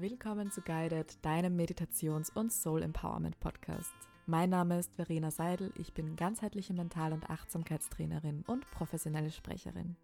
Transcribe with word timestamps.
Willkommen 0.00 0.50
zu 0.50 0.62
Guided, 0.62 1.22
deinem 1.22 1.56
Meditations- 1.56 2.30
und 2.30 2.50
Soul 2.50 2.82
Empowerment 2.82 3.38
Podcast. 3.38 3.92
Mein 4.24 4.48
Name 4.48 4.78
ist 4.78 4.94
Verena 4.94 5.30
Seidel, 5.30 5.74
ich 5.76 5.92
bin 5.92 6.16
ganzheitliche 6.16 6.72
Mental- 6.72 7.12
und 7.12 7.28
Achtsamkeitstrainerin 7.28 8.42
und 8.46 8.64
professionelle 8.70 9.30
Sprecherin. 9.30 9.96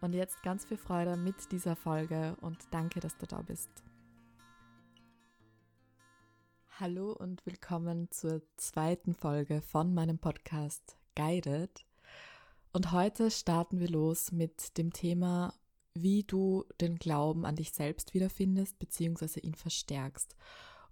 Und 0.00 0.14
jetzt 0.14 0.40
ganz 0.44 0.66
viel 0.66 0.76
Freude 0.76 1.16
mit 1.16 1.50
dieser 1.50 1.74
Folge 1.74 2.36
und 2.42 2.58
danke, 2.70 3.00
dass 3.00 3.18
du 3.18 3.26
da 3.26 3.42
bist. 3.42 3.68
Hallo 6.78 7.10
und 7.10 7.44
willkommen 7.44 8.12
zur 8.12 8.40
zweiten 8.56 9.16
Folge 9.16 9.62
von 9.62 9.94
meinem 9.94 10.20
Podcast 10.20 10.96
Guided. 11.16 11.84
Und 12.72 12.92
heute 12.92 13.32
starten 13.32 13.80
wir 13.80 13.88
los 13.88 14.30
mit 14.30 14.78
dem 14.78 14.92
Thema, 14.92 15.54
wie 16.02 16.24
du 16.24 16.64
den 16.80 16.96
Glauben 16.96 17.44
an 17.44 17.56
dich 17.56 17.72
selbst 17.72 18.14
wiederfindest 18.14 18.78
bzw. 18.78 19.40
ihn 19.40 19.54
verstärkst. 19.54 20.36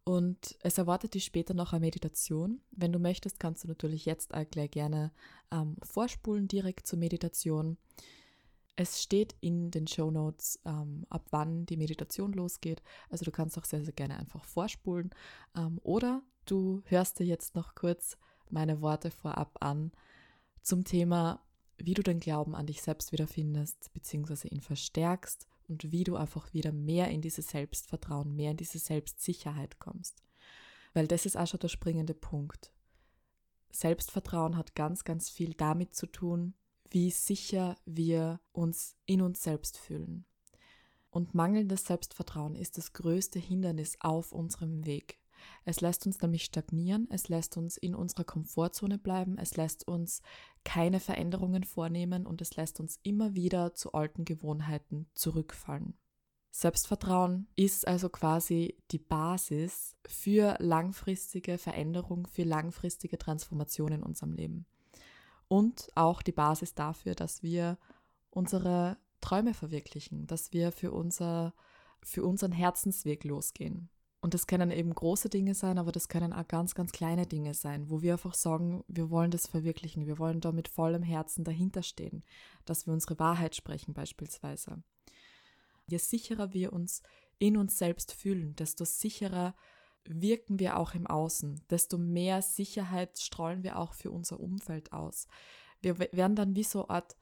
Und 0.04 0.56
es 0.62 0.78
erwartet 0.78 1.14
dich 1.14 1.24
später 1.24 1.52
noch 1.52 1.72
eine 1.72 1.80
Meditation. 1.80 2.60
Wenn 2.70 2.92
du 2.92 3.00
möchtest, 3.00 3.40
kannst 3.40 3.64
du 3.64 3.68
natürlich 3.68 4.06
jetzt 4.06 4.34
auch 4.34 4.48
gleich 4.48 4.70
gerne 4.70 5.12
ähm, 5.50 5.76
vorspulen 5.82 6.46
direkt 6.46 6.86
zur 6.86 7.00
Meditation. 7.00 7.76
Es 8.76 9.02
steht 9.02 9.34
in 9.40 9.72
den 9.72 9.88
Show 9.88 10.12
Notes, 10.12 10.60
ähm, 10.64 11.06
ab 11.08 11.26
wann 11.30 11.66
die 11.66 11.76
Meditation 11.76 12.32
losgeht. 12.34 12.82
Also 13.10 13.24
du 13.24 13.32
kannst 13.32 13.58
auch 13.58 13.64
sehr, 13.64 13.82
sehr 13.82 13.94
gerne 13.94 14.16
einfach 14.16 14.44
vorspulen. 14.44 15.10
Ähm, 15.56 15.80
oder 15.82 16.22
du 16.44 16.82
hörst 16.84 17.18
dir 17.18 17.24
jetzt 17.24 17.56
noch 17.56 17.74
kurz 17.74 18.16
meine 18.48 18.80
Worte 18.82 19.10
vorab 19.10 19.56
an 19.60 19.90
zum 20.62 20.84
Thema, 20.84 21.45
wie 21.78 21.94
du 21.94 22.02
den 22.02 22.20
Glauben 22.20 22.54
an 22.54 22.66
dich 22.66 22.82
selbst 22.82 23.12
wiederfindest, 23.12 23.92
beziehungsweise 23.92 24.48
ihn 24.48 24.60
verstärkst 24.60 25.46
und 25.68 25.90
wie 25.92 26.04
du 26.04 26.16
einfach 26.16 26.52
wieder 26.52 26.72
mehr 26.72 27.08
in 27.08 27.20
dieses 27.20 27.48
Selbstvertrauen, 27.48 28.34
mehr 28.34 28.52
in 28.52 28.56
diese 28.56 28.78
Selbstsicherheit 28.78 29.78
kommst. 29.78 30.22
Weil 30.94 31.06
das 31.06 31.26
ist 31.26 31.36
auch 31.36 31.46
schon 31.46 31.60
der 31.60 31.68
springende 31.68 32.14
Punkt. 32.14 32.72
Selbstvertrauen 33.70 34.56
hat 34.56 34.74
ganz, 34.74 35.04
ganz 35.04 35.28
viel 35.28 35.52
damit 35.54 35.94
zu 35.94 36.06
tun, 36.06 36.54
wie 36.88 37.10
sicher 37.10 37.76
wir 37.84 38.40
uns 38.52 38.96
in 39.04 39.20
uns 39.20 39.42
selbst 39.42 39.76
fühlen. 39.76 40.24
Und 41.10 41.34
mangelndes 41.34 41.84
Selbstvertrauen 41.84 42.54
ist 42.54 42.78
das 42.78 42.92
größte 42.92 43.38
Hindernis 43.38 43.96
auf 44.00 44.32
unserem 44.32 44.86
Weg. 44.86 45.18
Es 45.64 45.80
lässt 45.80 46.06
uns 46.06 46.20
nämlich 46.20 46.44
stagnieren, 46.44 47.08
es 47.10 47.28
lässt 47.28 47.56
uns 47.56 47.76
in 47.76 47.94
unserer 47.94 48.24
Komfortzone 48.24 48.98
bleiben, 48.98 49.38
es 49.38 49.56
lässt 49.56 49.86
uns 49.86 50.22
keine 50.64 51.00
Veränderungen 51.00 51.64
vornehmen 51.64 52.26
und 52.26 52.40
es 52.40 52.56
lässt 52.56 52.80
uns 52.80 52.98
immer 53.02 53.34
wieder 53.34 53.74
zu 53.74 53.92
alten 53.92 54.24
Gewohnheiten 54.24 55.06
zurückfallen. 55.14 55.94
Selbstvertrauen 56.50 57.48
ist 57.54 57.86
also 57.86 58.08
quasi 58.08 58.76
die 58.90 58.98
Basis 58.98 59.94
für 60.06 60.56
langfristige 60.58 61.58
Veränderung, 61.58 62.26
für 62.26 62.44
langfristige 62.44 63.18
Transformation 63.18 63.92
in 63.92 64.02
unserem 64.02 64.32
Leben 64.32 64.66
und 65.48 65.90
auch 65.94 66.22
die 66.22 66.32
Basis 66.32 66.74
dafür, 66.74 67.14
dass 67.14 67.42
wir 67.42 67.78
unsere 68.30 68.98
Träume 69.20 69.54
verwirklichen, 69.54 70.26
dass 70.26 70.52
wir 70.52 70.72
für, 70.72 70.92
unser, 70.92 71.54
für 72.02 72.24
unseren 72.24 72.52
Herzensweg 72.52 73.24
losgehen. 73.24 73.88
Und 74.26 74.34
das 74.34 74.48
können 74.48 74.72
eben 74.72 74.92
große 74.92 75.28
Dinge 75.28 75.54
sein, 75.54 75.78
aber 75.78 75.92
das 75.92 76.08
können 76.08 76.32
auch 76.32 76.48
ganz, 76.48 76.74
ganz 76.74 76.90
kleine 76.90 77.28
Dinge 77.28 77.54
sein, 77.54 77.88
wo 77.90 78.02
wir 78.02 78.14
einfach 78.14 78.34
sagen, 78.34 78.82
wir 78.88 79.08
wollen 79.08 79.30
das 79.30 79.46
verwirklichen, 79.46 80.08
wir 80.08 80.18
wollen 80.18 80.40
da 80.40 80.50
mit 80.50 80.66
vollem 80.66 81.04
Herzen 81.04 81.44
dahinter 81.44 81.84
stehen, 81.84 82.24
dass 82.64 82.88
wir 82.88 82.92
unsere 82.92 83.20
Wahrheit 83.20 83.54
sprechen 83.54 83.94
beispielsweise. 83.94 84.82
Je 85.86 85.98
sicherer 85.98 86.52
wir 86.52 86.72
uns 86.72 87.04
in 87.38 87.56
uns 87.56 87.78
selbst 87.78 88.12
fühlen, 88.14 88.56
desto 88.56 88.84
sicherer 88.84 89.54
wirken 90.02 90.58
wir 90.58 90.76
auch 90.76 90.94
im 90.94 91.06
Außen, 91.06 91.60
desto 91.70 91.96
mehr 91.96 92.42
Sicherheit 92.42 93.20
strahlen 93.20 93.62
wir 93.62 93.78
auch 93.78 93.94
für 93.94 94.10
unser 94.10 94.40
Umfeld 94.40 94.92
aus. 94.92 95.28
Wir 95.82 96.00
werden 96.00 96.34
dann 96.34 96.56
wie 96.56 96.64
so 96.64 96.88
eine 96.88 96.96
Art 96.96 97.16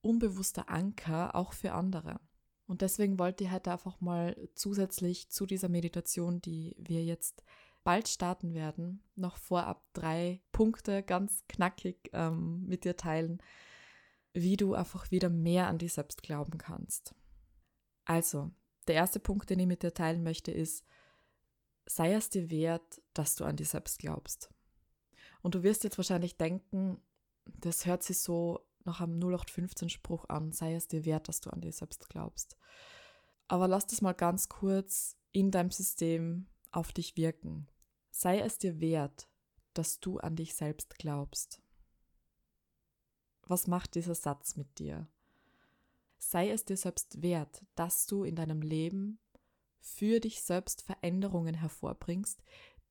unbewusster 0.00 0.70
Anker 0.70 1.34
auch 1.34 1.52
für 1.52 1.72
andere. 1.72 2.18
Und 2.66 2.82
deswegen 2.82 3.18
wollte 3.18 3.44
ich 3.44 3.52
heute 3.52 3.72
einfach 3.72 4.00
mal 4.00 4.36
zusätzlich 4.54 5.28
zu 5.28 5.46
dieser 5.46 5.68
Meditation, 5.68 6.40
die 6.40 6.74
wir 6.78 7.04
jetzt 7.04 7.44
bald 7.84 8.08
starten 8.08 8.54
werden, 8.54 9.02
noch 9.14 9.36
vorab 9.36 9.84
drei 9.92 10.42
Punkte 10.50 11.04
ganz 11.04 11.44
knackig 11.48 12.10
ähm, 12.12 12.66
mit 12.66 12.84
dir 12.84 12.96
teilen, 12.96 13.40
wie 14.32 14.56
du 14.56 14.74
einfach 14.74 15.10
wieder 15.12 15.30
mehr 15.30 15.68
an 15.68 15.78
dich 15.78 15.92
selbst 15.92 16.22
glauben 16.22 16.58
kannst. 16.58 17.14
Also, 18.04 18.50
der 18.88 18.96
erste 18.96 19.20
Punkt, 19.20 19.50
den 19.50 19.60
ich 19.60 19.66
mit 19.66 19.84
dir 19.84 19.94
teilen 19.94 20.24
möchte, 20.24 20.50
ist, 20.50 20.84
sei 21.86 22.12
es 22.14 22.28
dir 22.28 22.50
wert, 22.50 23.00
dass 23.14 23.36
du 23.36 23.44
an 23.44 23.56
dich 23.56 23.68
selbst 23.68 24.00
glaubst. 24.00 24.50
Und 25.42 25.54
du 25.54 25.62
wirst 25.62 25.84
jetzt 25.84 25.96
wahrscheinlich 25.96 26.36
denken, 26.36 27.00
das 27.44 27.86
hört 27.86 28.02
sich 28.02 28.18
so 28.18 28.66
nach 28.86 29.00
einem 29.00 29.18
0815-Spruch 29.20 30.28
an, 30.28 30.52
sei 30.52 30.74
es 30.74 30.88
dir 30.88 31.04
wert, 31.04 31.28
dass 31.28 31.40
du 31.40 31.50
an 31.50 31.60
dich 31.60 31.76
selbst 31.76 32.08
glaubst. 32.08 32.56
Aber 33.48 33.68
lass 33.68 33.86
das 33.86 34.00
mal 34.00 34.12
ganz 34.12 34.48
kurz 34.48 35.16
in 35.32 35.50
deinem 35.50 35.70
System 35.70 36.46
auf 36.72 36.92
dich 36.92 37.16
wirken. 37.16 37.68
Sei 38.10 38.40
es 38.40 38.58
dir 38.58 38.80
wert, 38.80 39.28
dass 39.74 40.00
du 40.00 40.18
an 40.18 40.36
dich 40.36 40.54
selbst 40.54 40.98
glaubst. 40.98 41.60
Was 43.42 43.66
macht 43.66 43.94
dieser 43.94 44.14
Satz 44.14 44.56
mit 44.56 44.78
dir? 44.78 45.08
Sei 46.18 46.50
es 46.50 46.64
dir 46.64 46.76
selbst 46.76 47.22
wert, 47.22 47.64
dass 47.74 48.06
du 48.06 48.24
in 48.24 48.34
deinem 48.34 48.62
Leben 48.62 49.20
für 49.80 50.18
dich 50.18 50.42
selbst 50.42 50.82
Veränderungen 50.82 51.54
hervorbringst, 51.54 52.42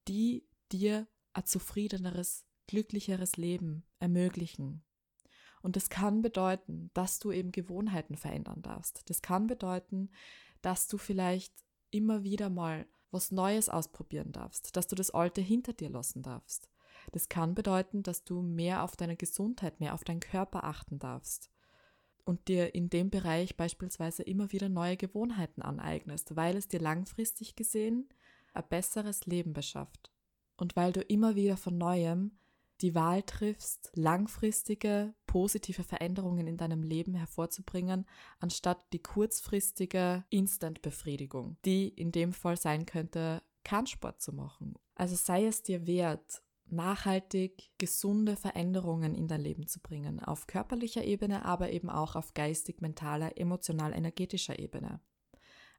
die 0.07 0.47
dir 0.71 1.07
ein 1.33 1.45
zufriedeneres, 1.45 2.45
glücklicheres 2.67 3.35
Leben 3.35 3.83
ermöglichen. 3.99 4.84
Und 5.65 5.75
das 5.75 5.89
kann 5.89 6.21
bedeuten, 6.21 6.91
dass 6.93 7.17
du 7.17 7.31
eben 7.31 7.51
Gewohnheiten 7.51 8.17
verändern 8.17 8.61
darfst. 8.61 9.01
Das 9.09 9.23
kann 9.23 9.47
bedeuten, 9.47 10.11
dass 10.61 10.87
du 10.87 10.99
vielleicht 10.99 11.51
immer 11.89 12.23
wieder 12.23 12.51
mal 12.51 12.85
was 13.09 13.31
Neues 13.31 13.67
ausprobieren 13.67 14.31
darfst, 14.31 14.77
dass 14.77 14.85
du 14.85 14.95
das 14.95 15.09
Alte 15.09 15.41
hinter 15.41 15.73
dir 15.73 15.89
lassen 15.89 16.21
darfst. 16.21 16.69
Das 17.13 17.29
kann 17.29 17.55
bedeuten, 17.55 18.03
dass 18.03 18.23
du 18.23 18.43
mehr 18.43 18.83
auf 18.83 18.95
deine 18.95 19.15
Gesundheit, 19.15 19.79
mehr 19.79 19.95
auf 19.95 20.03
deinen 20.03 20.19
Körper 20.19 20.65
achten 20.65 20.99
darfst 20.99 21.49
und 22.25 22.47
dir 22.47 22.75
in 22.75 22.91
dem 22.91 23.09
Bereich 23.09 23.57
beispielsweise 23.57 24.21
immer 24.21 24.51
wieder 24.51 24.69
neue 24.69 24.97
Gewohnheiten 24.97 25.63
aneignest, 25.63 26.35
weil 26.35 26.57
es 26.57 26.67
dir 26.67 26.79
langfristig 26.79 27.55
gesehen 27.55 28.07
ein 28.53 28.65
besseres 28.69 29.25
Leben 29.25 29.53
beschafft. 29.53 30.11
Und 30.57 30.75
weil 30.75 30.91
du 30.91 31.01
immer 31.01 31.33
wieder 31.33 31.57
von 31.57 31.75
neuem 31.75 32.37
die 32.81 32.95
Wahl 32.95 33.23
triffst, 33.23 33.91
langfristige 33.95 35.13
positive 35.27 35.83
Veränderungen 35.83 36.47
in 36.47 36.57
deinem 36.57 36.83
Leben 36.83 37.13
hervorzubringen, 37.15 38.05
anstatt 38.39 38.91
die 38.93 39.01
kurzfristige 39.01 40.25
Instant-Befriedigung, 40.29 41.57
die 41.65 41.89
in 41.89 42.11
dem 42.11 42.33
Fall 42.33 42.57
sein 42.57 42.85
könnte, 42.85 43.41
keinen 43.63 43.87
Sport 43.87 44.21
zu 44.21 44.33
machen. 44.33 44.75
Also 44.95 45.15
sei 45.15 45.45
es 45.45 45.63
dir 45.63 45.87
wert, 45.87 46.41
nachhaltig 46.67 47.71
gesunde 47.77 48.35
Veränderungen 48.35 49.13
in 49.13 49.27
dein 49.27 49.41
Leben 49.41 49.67
zu 49.67 49.79
bringen, 49.79 50.19
auf 50.19 50.47
körperlicher 50.47 51.03
Ebene, 51.03 51.45
aber 51.45 51.71
eben 51.71 51.89
auch 51.89 52.15
auf 52.15 52.33
geistig, 52.33 52.81
mentaler, 52.81 53.37
emotional, 53.37 53.93
energetischer 53.93 54.57
Ebene. 54.59 54.99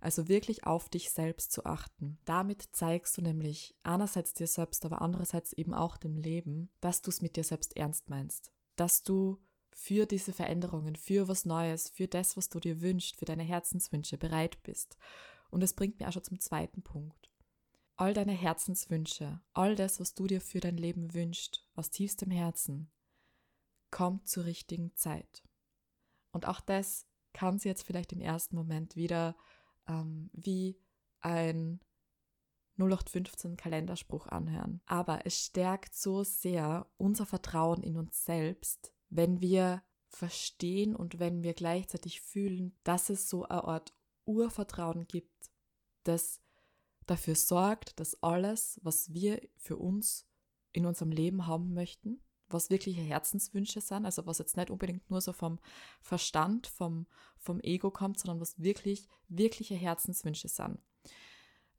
Also 0.07 0.29
wirklich 0.29 0.69
auf 0.69 0.89
dich 0.89 1.11
selbst 1.11 1.51
zu 1.51 1.67
achten. 1.67 2.21
Damit 2.27 2.69
zeigst 2.71 3.19
du 3.19 3.23
nämlich 3.23 3.75
einerseits 3.83 4.35
dir 4.35 4.47
selbst, 4.47 4.85
aber 4.85 5.03
andererseits 5.03 5.53
eben 5.53 5.75
auch 5.75 5.97
dem 5.97 6.17
Leben, 6.17 6.71
dass 6.81 7.03
du 7.03 7.11
es 7.11 7.23
mit 7.23 7.35
dir 7.35 7.43
selbst 7.43 7.77
ernst 7.77 8.09
meinst. 8.09 8.53
Dass 8.77 9.03
du 9.03 9.43
für 9.73 10.07
diese 10.07 10.33
Veränderungen, 10.33 10.95
für 10.95 11.27
was 11.27 11.45
Neues, 11.45 11.89
für 11.89 12.07
das, 12.07 12.37
was 12.37 12.49
du 12.49 12.61
dir 12.61 12.81
wünschst, 12.83 13.17
für 13.17 13.25
deine 13.25 13.43
Herzenswünsche 13.43 14.17
bereit 14.17 14.63
bist. 14.63 14.97
Und 15.51 15.65
es 15.65 15.75
bringt 15.75 15.99
mir 15.99 16.07
auch 16.07 16.13
schon 16.13 16.23
zum 16.23 16.39
zweiten 16.39 16.83
Punkt 16.83 17.29
all 17.97 18.15
deine 18.15 18.33
Herzenswünsche, 18.33 19.41
all 19.55 19.75
das, 19.75 19.99
was 19.99 20.15
du 20.15 20.29
dir 20.29 20.41
für 20.41 20.61
dein 20.61 20.77
Leben 20.77 21.15
wünschst, 21.15 21.67
aus 21.75 21.91
tiefstem 21.91 22.31
Herzen, 22.31 22.93
kommt 23.91 24.29
zur 24.29 24.45
richtigen 24.45 24.95
Zeit. 24.95 25.43
Und 26.31 26.47
auch 26.47 26.61
das 26.61 27.07
kann 27.33 27.59
sie 27.59 27.69
jetzt 27.69 27.83
vielleicht 27.83 28.13
im 28.13 28.21
ersten 28.21 28.57
Moment 28.57 28.97
wieder 28.97 29.37
ähm, 29.89 30.31
wie 30.33 30.79
ein 31.21 31.81
0815 32.79 33.57
Kalenderspruch 33.57 34.27
anhören. 34.27 34.81
Aber 34.87 35.25
es 35.25 35.39
stärkt 35.39 35.95
so 35.95 36.25
sehr 36.25 36.87
unser 36.99 37.27
Vertrauen 37.27 37.83
in 37.83 37.97
uns 37.97 38.25
selbst, 38.25 38.93
wenn 39.09 39.41
wir 39.41 39.83
verstehen 40.09 40.95
und 40.95 41.19
wenn 41.19 41.43
wir 41.43 41.55
gleichzeitig 41.55 42.21
fühlen, 42.21 42.79
dass 42.85 43.11
es 43.11 43.29
so 43.29 43.45
eine 43.45 43.65
Art 43.65 43.95
Urvertrauen 44.25 45.07
gibt, 45.07 45.51
das 46.05 46.41
dafür 47.07 47.35
sorgt, 47.35 47.99
dass 48.01 48.23
alles, 48.23 48.81
was 48.83 49.13
wir 49.13 49.41
für 49.57 49.77
uns 49.77 50.27
in 50.73 50.87
unserem 50.87 51.13
Leben 51.13 51.47
haben 51.47 51.73
möchten, 51.73 52.21
was 52.49 52.71
wirkliche 52.71 53.01
Herzenswünsche 53.01 53.81
sind, 53.81 54.05
also 54.05 54.27
was 54.27 54.39
jetzt 54.39 54.57
nicht 54.57 54.71
unbedingt 54.71 55.11
nur 55.11 55.21
so 55.21 55.33
vom 55.33 55.59
Verstand, 56.01 56.67
vom, 56.67 57.07
vom 57.37 57.61
Ego 57.61 57.91
kommt, 57.91 58.19
sondern 58.19 58.41
was 58.41 58.61
wirklich, 58.61 59.09
wirkliche 59.29 59.75
Herzenswünsche 59.75 60.49
sind, 60.49 60.79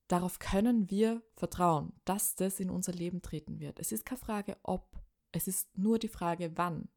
darauf 0.07 0.39
können 0.39 0.89
wir 0.89 1.21
vertrauen, 1.33 1.93
dass 2.05 2.35
das 2.35 2.59
in 2.59 2.69
unser 2.69 2.93
Leben 2.93 3.21
treten 3.21 3.59
wird. 3.59 3.79
Es 3.79 3.91
ist 3.91 4.05
keine 4.05 4.19
Frage, 4.19 4.57
ob, 4.63 4.87
es 5.31 5.47
ist 5.47 5.77
nur 5.77 5.99
die 5.99 6.07
Frage, 6.07 6.51
wann. 6.55 6.89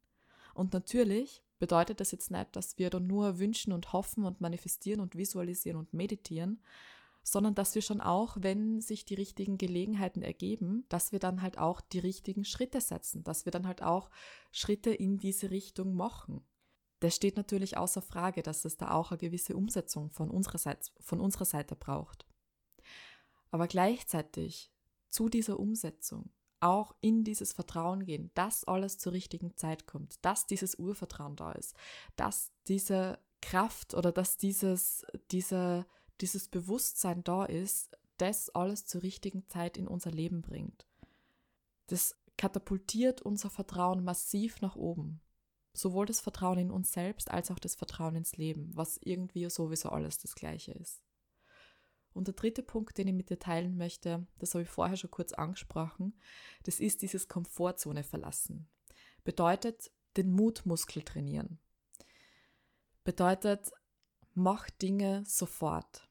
Und 0.55 0.73
natürlich 0.73 1.43
bedeutet 1.59 2.01
das 2.01 2.11
jetzt 2.11 2.31
nicht, 2.31 2.57
dass 2.57 2.79
wir 2.79 2.91
dann 2.91 3.07
nur 3.07 3.39
wünschen 3.39 3.73
und 3.73 3.93
hoffen 3.93 4.25
und 4.25 4.41
manifestieren 4.41 5.01
und 5.01 5.17
visualisieren 5.17 5.79
und 5.79 5.93
meditieren, 5.93 6.63
sondern 7.23 7.55
dass 7.55 7.75
wir 7.75 7.83
schon 7.83 8.01
auch, 8.01 8.37
wenn 8.41 8.81
sich 8.81 9.05
die 9.05 9.15
richtigen 9.15 9.59
Gelegenheiten 9.59 10.23
ergeben, 10.23 10.85
dass 10.89 11.13
wir 11.13 11.19
dann 11.19 11.43
halt 11.43 11.59
auch 11.59 11.81
die 11.81 11.99
richtigen 11.99 12.45
Schritte 12.45 12.81
setzen, 12.81 13.23
dass 13.25 13.45
wir 13.45 13.53
dann 13.53 13.67
halt 13.67 13.83
auch 13.83 14.11
Schritte 14.51 14.91
in 14.91 15.19
diese 15.19 15.51
Richtung 15.51 15.95
machen. 15.95 16.43
Das 17.01 17.17
steht 17.17 17.37
natürlich 17.37 17.77
außer 17.77 18.03
Frage, 18.03 18.43
dass 18.43 18.65
es 18.65 18.77
da 18.77 18.91
auch 18.93 19.11
eine 19.11 19.19
gewisse 19.19 19.57
Umsetzung 19.57 20.11
von 20.11 20.31
unserer 20.31 20.59
Seite, 20.59 20.91
von 21.01 21.21
unserer 21.21 21.47
Seite 21.47 21.77
braucht. 21.77 22.27
Aber 23.51 23.67
gleichzeitig 23.67 24.73
zu 25.09 25.29
dieser 25.29 25.59
Umsetzung 25.59 26.31
auch 26.61 26.95
in 27.01 27.25
dieses 27.25 27.53
Vertrauen 27.53 28.05
gehen, 28.05 28.31
dass 28.35 28.65
alles 28.65 28.99
zur 28.99 29.13
richtigen 29.13 29.57
Zeit 29.57 29.87
kommt, 29.87 30.25
dass 30.25 30.47
dieses 30.47 30.75
Urvertrauen 30.75 31.37
da 31.37 31.53
ist, 31.53 31.75
dass 32.17 32.53
diese 32.69 33.19
Kraft 33.41 33.95
oder 33.95 34.13
dass 34.13 34.37
dieses, 34.37 35.07
diese, 35.31 35.87
dieses 36.21 36.49
Bewusstsein 36.49 37.25
da 37.25 37.45
ist, 37.45 37.97
das 38.19 38.51
alles 38.51 38.85
zur 38.85 39.03
richtigen 39.03 39.47
Zeit 39.49 39.77
in 39.77 39.89
unser 39.89 40.11
Leben 40.11 40.43
bringt. 40.43 40.87
Das 41.87 42.17
katapultiert 42.37 43.23
unser 43.23 43.51
Vertrauen 43.51 44.05
massiv 44.05 44.61
nach 44.61 44.77
oben. 44.77 45.21
Sowohl 45.73 46.07
das 46.07 46.21
Vertrauen 46.21 46.59
in 46.59 46.71
uns 46.71 46.93
selbst 46.93 47.31
als 47.31 47.51
auch 47.51 47.59
das 47.59 47.75
Vertrauen 47.75 48.17
ins 48.17 48.37
Leben, 48.37 48.71
was 48.75 48.99
irgendwie 49.03 49.49
sowieso 49.49 49.91
alles 49.91 50.19
das 50.19 50.35
gleiche 50.35 50.73
ist. 50.73 51.03
Und 52.13 52.27
der 52.27 52.35
dritte 52.35 52.63
Punkt, 52.63 52.99
den 52.99 53.09
ich 53.09 53.15
mit 53.15 53.31
dir 53.31 53.39
teilen 53.39 53.77
möchte, 53.77 54.27
das 54.39 54.55
habe 54.55 54.63
ich 54.65 54.69
vorher 54.69 54.97
schon 54.97 55.11
kurz 55.11 55.33
angesprochen, 55.33 56.19
das 56.65 56.81
ist 56.81 57.03
dieses 57.03 57.29
Komfortzone 57.29 58.03
verlassen. 58.03 58.69
Bedeutet 59.23 59.91
den 60.17 60.33
Mutmuskel 60.33 61.03
trainieren. 61.03 61.59
Bedeutet, 63.05 63.71
mach 64.35 64.69
Dinge 64.71 65.25
sofort. 65.25 66.10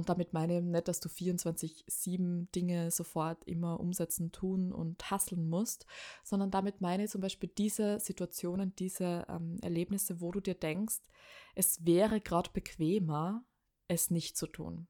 Und 0.00 0.08
damit 0.08 0.32
meine 0.32 0.56
ich 0.56 0.64
nicht, 0.64 0.88
dass 0.88 0.98
du 1.00 1.10
24-7 1.10 2.50
Dinge 2.52 2.90
sofort 2.90 3.44
immer 3.44 3.78
umsetzen, 3.78 4.32
tun 4.32 4.72
und 4.72 5.10
hasseln 5.10 5.46
musst, 5.46 5.84
sondern 6.24 6.50
damit 6.50 6.80
meine 6.80 7.04
ich 7.04 7.10
zum 7.10 7.20
Beispiel 7.20 7.50
diese 7.50 8.00
Situationen, 8.00 8.74
diese 8.76 9.26
ähm, 9.28 9.58
Erlebnisse, 9.60 10.22
wo 10.22 10.32
du 10.32 10.40
dir 10.40 10.54
denkst, 10.54 11.00
es 11.54 11.84
wäre 11.84 12.22
gerade 12.22 12.48
bequemer, 12.50 13.44
es 13.88 14.10
nicht 14.10 14.38
zu 14.38 14.46
tun. 14.46 14.88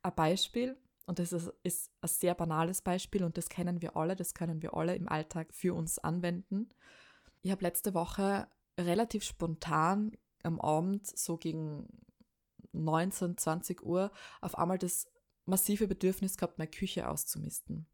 Ein 0.00 0.14
Beispiel, 0.14 0.76
und 1.06 1.18
das 1.18 1.32
ist, 1.32 1.52
ist 1.64 1.90
ein 2.00 2.08
sehr 2.08 2.36
banales 2.36 2.82
Beispiel 2.82 3.24
und 3.24 3.36
das 3.36 3.48
kennen 3.48 3.82
wir 3.82 3.96
alle, 3.96 4.14
das 4.14 4.32
können 4.32 4.62
wir 4.62 4.74
alle 4.74 4.94
im 4.94 5.08
Alltag 5.08 5.52
für 5.52 5.74
uns 5.74 5.98
anwenden. 5.98 6.68
Ich 7.42 7.50
habe 7.50 7.64
letzte 7.64 7.94
Woche 7.94 8.46
relativ 8.78 9.24
spontan 9.24 10.12
am 10.44 10.60
Abend, 10.60 11.04
so 11.04 11.36
gegen 11.36 11.88
19, 12.72 13.36
20 13.36 13.82
Uhr, 13.82 14.10
auf 14.40 14.56
einmal 14.58 14.78
das 14.78 15.08
massive 15.46 15.88
Bedürfnis 15.88 16.36
gehabt, 16.36 16.58
meine 16.58 16.70
Küche 16.70 17.08
auszumisten. 17.08 17.86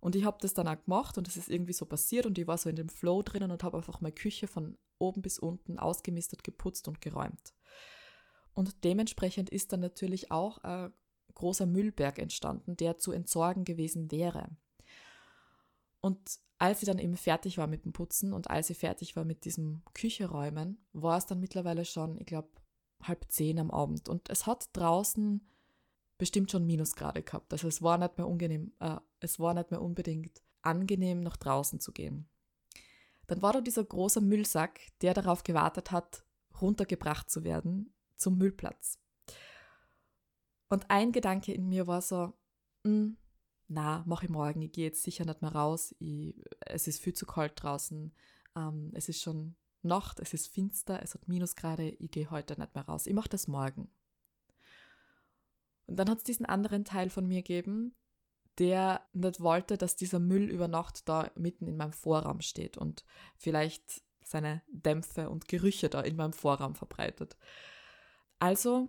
Und 0.00 0.16
ich 0.16 0.24
habe 0.24 0.38
das 0.40 0.54
dann 0.54 0.66
auch 0.66 0.82
gemacht 0.82 1.16
und 1.16 1.28
es 1.28 1.36
ist 1.36 1.48
irgendwie 1.48 1.72
so 1.72 1.86
passiert 1.86 2.26
und 2.26 2.36
ich 2.36 2.46
war 2.46 2.58
so 2.58 2.68
in 2.68 2.76
dem 2.76 2.88
Flow 2.88 3.22
drinnen 3.22 3.52
und 3.52 3.62
habe 3.62 3.76
einfach 3.76 4.00
meine 4.00 4.14
Küche 4.14 4.48
von 4.48 4.76
oben 4.98 5.22
bis 5.22 5.38
unten 5.38 5.78
ausgemistet, 5.78 6.42
geputzt 6.42 6.88
und 6.88 7.00
geräumt. 7.00 7.54
Und 8.54 8.84
dementsprechend 8.84 9.50
ist 9.50 9.72
dann 9.72 9.80
natürlich 9.80 10.30
auch 10.30 10.58
ein 10.58 10.92
großer 11.34 11.66
Müllberg 11.66 12.18
entstanden, 12.18 12.76
der 12.76 12.98
zu 12.98 13.12
entsorgen 13.12 13.64
gewesen 13.64 14.10
wäre. 14.10 14.48
Und 16.00 16.18
als 16.58 16.80
sie 16.80 16.86
dann 16.86 16.98
eben 16.98 17.16
fertig 17.16 17.58
war 17.58 17.66
mit 17.66 17.84
dem 17.84 17.92
Putzen 17.92 18.32
und 18.32 18.50
als 18.50 18.66
sie 18.66 18.74
fertig 18.74 19.16
war 19.16 19.24
mit 19.24 19.44
diesem 19.44 19.82
Kücheräumen, 19.94 20.84
war 20.92 21.18
es 21.18 21.26
dann 21.26 21.40
mittlerweile 21.40 21.84
schon, 21.84 22.18
ich 22.18 22.26
glaube, 22.26 22.48
halb 23.02 23.26
zehn 23.28 23.58
am 23.58 23.70
Abend. 23.70 24.08
Und 24.08 24.30
es 24.30 24.46
hat 24.46 24.70
draußen 24.72 25.46
bestimmt 26.18 26.50
schon 26.50 26.66
Minusgrade 26.66 27.22
gehabt. 27.22 27.52
Also 27.52 27.68
es 27.68 27.82
war 27.82 27.98
nicht 27.98 28.16
mehr 28.16 28.26
unangenehm, 28.26 28.72
äh, 28.80 28.98
es 29.20 29.40
war 29.40 29.54
nicht 29.54 29.70
mehr 29.70 29.82
unbedingt 29.82 30.42
angenehm, 30.62 31.20
nach 31.20 31.36
draußen 31.36 31.80
zu 31.80 31.92
gehen. 31.92 32.28
Dann 33.26 33.42
war 33.42 33.52
da 33.52 33.60
dieser 33.60 33.84
große 33.84 34.20
Müllsack, 34.20 34.80
der 35.00 35.14
darauf 35.14 35.42
gewartet 35.42 35.90
hat, 35.90 36.24
runtergebracht 36.60 37.30
zu 37.30 37.44
werden 37.44 37.92
zum 38.16 38.38
Müllplatz. 38.38 38.98
Und 40.68 40.90
ein 40.90 41.12
Gedanke 41.12 41.52
in 41.52 41.68
mir 41.68 41.86
war 41.86 42.02
so, 42.02 42.32
hm, 42.84 43.16
na, 43.68 44.04
mach 44.06 44.22
ich 44.22 44.30
morgen, 44.30 44.62
ich 44.62 44.72
gehe 44.72 44.86
jetzt 44.86 45.02
sicher 45.02 45.24
nicht 45.24 45.42
mehr 45.42 45.54
raus, 45.54 45.94
ich, 45.98 46.34
es 46.60 46.86
ist 46.86 47.00
viel 47.00 47.14
zu 47.14 47.26
kalt 47.26 47.52
draußen, 47.56 48.14
ähm, 48.56 48.90
es 48.94 49.08
ist 49.08 49.22
schon 49.22 49.56
Nacht, 49.84 50.20
es 50.20 50.34
ist 50.34 50.48
finster, 50.48 51.02
es 51.02 51.14
hat 51.14 51.28
Minusgrade, 51.28 51.88
ich 51.88 52.10
gehe 52.10 52.30
heute 52.30 52.58
nicht 52.58 52.74
mehr 52.74 52.84
raus, 52.84 53.06
ich 53.06 53.14
mache 53.14 53.28
das 53.28 53.48
morgen. 53.48 53.90
Und 55.86 55.96
dann 55.96 56.08
hat 56.08 56.18
es 56.18 56.24
diesen 56.24 56.46
anderen 56.46 56.84
Teil 56.84 57.10
von 57.10 57.26
mir 57.26 57.42
gegeben, 57.42 57.94
der 58.58 59.06
nicht 59.12 59.40
wollte, 59.40 59.76
dass 59.76 59.96
dieser 59.96 60.18
Müll 60.18 60.50
über 60.50 60.68
Nacht 60.68 61.08
da 61.08 61.30
mitten 61.34 61.66
in 61.66 61.76
meinem 61.76 61.92
Vorraum 61.92 62.40
steht 62.40 62.76
und 62.76 63.04
vielleicht 63.36 64.02
seine 64.22 64.62
Dämpfe 64.68 65.30
und 65.30 65.48
Gerüche 65.48 65.88
da 65.88 66.00
in 66.00 66.16
meinem 66.16 66.32
Vorraum 66.32 66.74
verbreitet. 66.74 67.36
Also 68.38 68.88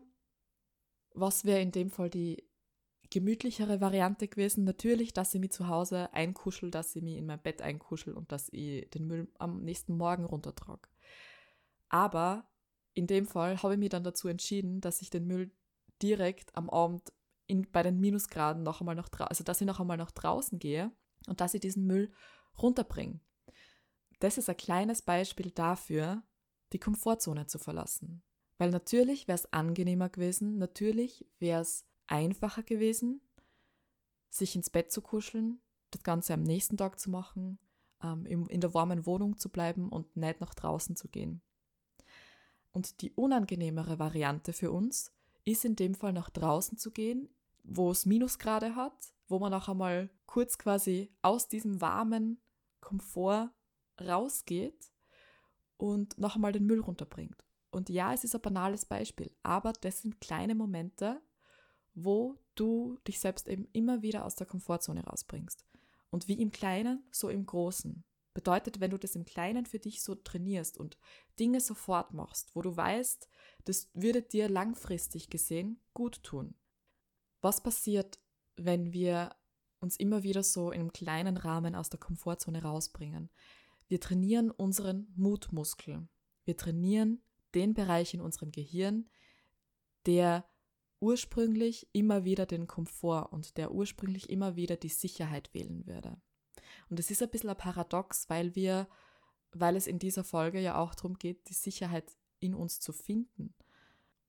was 1.13 1.45
wäre 1.45 1.61
in 1.61 1.71
dem 1.71 1.89
Fall 1.89 2.09
die 2.09 2.43
gemütlichere 3.13 3.79
Variante 3.79 4.27
gewesen? 4.27 4.63
Natürlich, 4.63 5.13
dass 5.13 5.33
ich 5.35 5.39
mich 5.39 5.51
zu 5.51 5.67
Hause 5.67 6.11
einkuschel, 6.13 6.71
dass 6.71 6.95
ich 6.95 7.03
mich 7.03 7.17
in 7.17 7.27
mein 7.27 7.41
Bett 7.41 7.61
einkuschel 7.61 8.15
und 8.15 8.31
dass 8.31 8.49
ich 8.51 8.89
den 8.89 9.05
Müll 9.05 9.27
am 9.37 9.61
nächsten 9.61 9.95
Morgen 9.95 10.25
runtertrage. 10.25 10.89
Aber 11.89 12.49
in 12.95 13.05
dem 13.05 13.27
Fall 13.27 13.61
habe 13.61 13.73
ich 13.73 13.79
mich 13.79 13.89
dann 13.89 14.03
dazu 14.03 14.27
entschieden, 14.27 14.81
dass 14.81 15.03
ich 15.03 15.11
den 15.11 15.27
Müll 15.27 15.51
direkt 16.01 16.55
am 16.57 16.71
Abend 16.71 17.13
in, 17.45 17.69
bei 17.71 17.83
den 17.83 17.99
Minusgraden 17.99 18.63
noch 18.63 18.81
einmal 18.81 18.95
nach 18.95 19.09
also 19.19 19.43
dass 19.43 19.61
ich 19.61 19.67
noch 19.67 19.79
einmal 19.79 19.97
nach 19.97 20.11
draußen 20.11 20.57
gehe 20.57 20.91
und 21.27 21.39
dass 21.39 21.53
ich 21.53 21.61
diesen 21.61 21.85
Müll 21.85 22.11
runterbringe. 22.61 23.19
Das 24.19 24.39
ist 24.39 24.49
ein 24.49 24.57
kleines 24.57 25.03
Beispiel 25.03 25.51
dafür, 25.51 26.23
die 26.71 26.79
Komfortzone 26.79 27.45
zu 27.45 27.59
verlassen. 27.59 28.23
Weil 28.57 28.71
natürlich 28.71 29.27
wäre 29.27 29.35
es 29.35 29.53
angenehmer 29.53 30.09
gewesen, 30.09 30.57
natürlich 30.57 31.27
wäre 31.37 31.61
es 31.61 31.85
einfacher 32.07 32.63
gewesen, 32.63 33.21
sich 34.29 34.55
ins 34.55 34.69
Bett 34.69 34.91
zu 34.91 35.01
kuscheln, 35.01 35.59
das 35.91 36.03
Ganze 36.03 36.33
am 36.33 36.43
nächsten 36.43 36.77
Tag 36.77 36.99
zu 36.99 37.09
machen, 37.09 37.59
ähm, 38.01 38.25
in, 38.25 38.61
der 38.61 38.73
warmen 38.73 39.05
Wohnung 39.05 39.37
zu 39.37 39.49
bleiben 39.49 39.89
und 39.89 40.15
nicht 40.17 40.41
nach 40.41 40.53
draußen 40.53 40.95
zu 40.95 41.07
gehen. 41.07 41.41
Und 42.71 43.01
die 43.01 43.11
unangenehmere 43.11 43.99
Variante 43.99 44.53
für 44.53 44.71
uns 44.71 45.13
ist 45.45 45.65
in 45.65 45.75
dem 45.75 45.93
Fall 45.93 46.13
nach 46.13 46.29
draußen 46.29 46.77
zu 46.77 46.91
gehen, 46.91 47.29
wo 47.63 47.91
es 47.91 48.05
Minusgrade 48.05 48.75
hat, 48.75 49.13
wo 49.27 49.39
man 49.39 49.53
auch 49.53 49.69
einmal 49.69 50.09
kurz 50.25 50.57
quasi 50.57 51.11
aus 51.21 51.47
diesem 51.47 51.81
warmen 51.81 52.41
Komfort 52.81 53.51
rausgeht 54.01 54.91
und 55.77 56.17
noch 56.17 56.35
einmal 56.35 56.51
den 56.51 56.65
Müll 56.65 56.79
runterbringt. 56.79 57.45
Und 57.71 57.89
ja, 57.89 58.13
es 58.13 58.23
ist 58.23 58.35
ein 58.35 58.41
banales 58.41 58.85
Beispiel, 58.85 59.31
aber 59.43 59.73
das 59.73 60.01
sind 60.01 60.21
kleine 60.21 60.55
Momente, 60.55 61.21
wo 61.93 62.37
du 62.55 62.97
dich 63.07 63.19
selbst 63.19 63.47
eben 63.47 63.67
immer 63.73 64.01
wieder 64.01 64.25
aus 64.25 64.35
der 64.35 64.47
Komfortzone 64.47 65.03
rausbringst. 65.03 65.65
Und 66.09 66.27
wie 66.27 66.39
im 66.41 66.51
Kleinen, 66.51 67.03
so 67.11 67.29
im 67.29 67.45
Großen. 67.45 68.03
Bedeutet, 68.33 68.79
wenn 68.79 68.91
du 68.91 68.97
das 68.97 69.15
im 69.15 69.25
Kleinen 69.25 69.65
für 69.65 69.79
dich 69.79 70.01
so 70.01 70.15
trainierst 70.15 70.77
und 70.77 70.97
Dinge 71.39 71.61
sofort 71.61 72.13
machst, 72.13 72.55
wo 72.55 72.61
du 72.61 72.75
weißt, 72.75 73.29
das 73.65 73.89
würde 73.93 74.23
dir 74.23 74.49
langfristig 74.49 75.29
gesehen 75.29 75.79
gut 75.93 76.23
tun. 76.23 76.55
Was 77.41 77.61
passiert, 77.61 78.19
wenn 78.55 78.91
wir 78.91 79.35
uns 79.79 79.97
immer 79.97 80.23
wieder 80.23 80.43
so 80.43 80.71
in 80.71 80.81
einem 80.81 80.93
kleinen 80.93 81.37
Rahmen 81.37 81.75
aus 81.75 81.89
der 81.89 81.99
Komfortzone 81.99 82.63
rausbringen? 82.63 83.29
Wir 83.87 83.99
trainieren 83.99 84.49
unseren 84.49 85.11
Mutmuskel. 85.15 86.07
Wir 86.45 86.57
trainieren 86.57 87.21
den 87.53 87.73
Bereich 87.73 88.13
in 88.13 88.21
unserem 88.21 88.51
Gehirn, 88.51 89.09
der 90.05 90.45
ursprünglich 91.03 91.89
immer 91.91 92.23
wieder 92.23 92.45
den 92.45 92.65
Komfort 92.65 93.33
und 93.33 93.57
der 93.57 93.73
ursprünglich 93.73 94.29
immer 94.29 94.55
wieder 94.55 94.77
die 94.77 94.87
Sicherheit 94.87 95.53
wählen 95.53 95.85
würde. 95.85 96.15
Und 96.89 96.97
es 96.97 97.11
ist 97.11 97.21
ein 97.21 97.29
bisschen 97.29 97.49
ein 97.49 97.57
Paradox, 97.57 98.29
weil 98.29 98.55
wir, 98.55 98.87
weil 99.51 99.75
es 99.75 99.85
in 99.85 99.99
dieser 99.99 100.23
Folge 100.23 100.61
ja 100.61 100.77
auch 100.77 100.95
darum 100.95 101.15
geht, 101.15 101.49
die 101.49 101.53
Sicherheit 101.53 102.15
in 102.39 102.55
uns 102.55 102.79
zu 102.79 102.93
finden. 102.93 103.53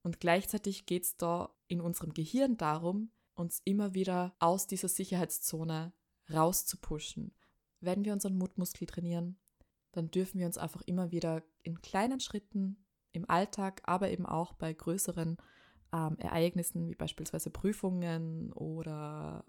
Und 0.02 0.18
gleichzeitig 0.18 0.84
geht 0.84 1.04
es 1.04 1.16
da 1.16 1.54
in 1.68 1.80
unserem 1.80 2.12
Gehirn 2.12 2.56
darum, 2.56 3.12
uns 3.34 3.60
immer 3.64 3.94
wieder 3.94 4.34
aus 4.40 4.66
dieser 4.66 4.88
Sicherheitszone 4.88 5.92
rauszupushen. 6.32 7.36
Wenn 7.78 8.04
wir 8.04 8.12
unseren 8.12 8.36
Mutmuskel 8.36 8.88
trainieren, 8.88 9.38
dann 9.92 10.10
dürfen 10.10 10.40
wir 10.40 10.46
uns 10.46 10.58
einfach 10.58 10.82
immer 10.82 11.12
wieder 11.12 11.44
in 11.62 11.80
kleinen 11.82 12.18
Schritten 12.18 12.84
im 13.12 13.30
Alltag, 13.30 13.80
aber 13.84 14.10
eben 14.10 14.26
auch 14.26 14.54
bei 14.54 14.72
größeren 14.72 15.36
ähm, 15.94 16.18
Ereignissen 16.18 16.88
wie 16.88 16.96
beispielsweise 16.96 17.50
Prüfungen 17.50 18.52
oder 18.52 19.44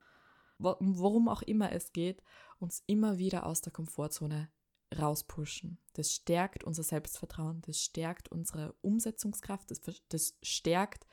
worum 0.58 1.28
auch 1.28 1.42
immer 1.42 1.74
es 1.74 1.92
geht, 1.92 2.24
uns 2.60 2.82
immer 2.88 3.18
wieder 3.18 3.46
aus 3.46 3.60
der 3.60 3.74
Komfortzone 3.74 4.50
rauspushen. 4.98 5.80
Das 5.94 6.14
stärkt 6.14 6.64
unser 6.64 6.84
Selbstvertrauen, 6.84 7.62
das 7.66 7.82
stärkt 7.82 8.30
unsere 8.30 8.74
Umsetzungskraft, 8.82 9.70
das, 9.72 9.82
das 10.08 10.38
stärkt 10.42 11.06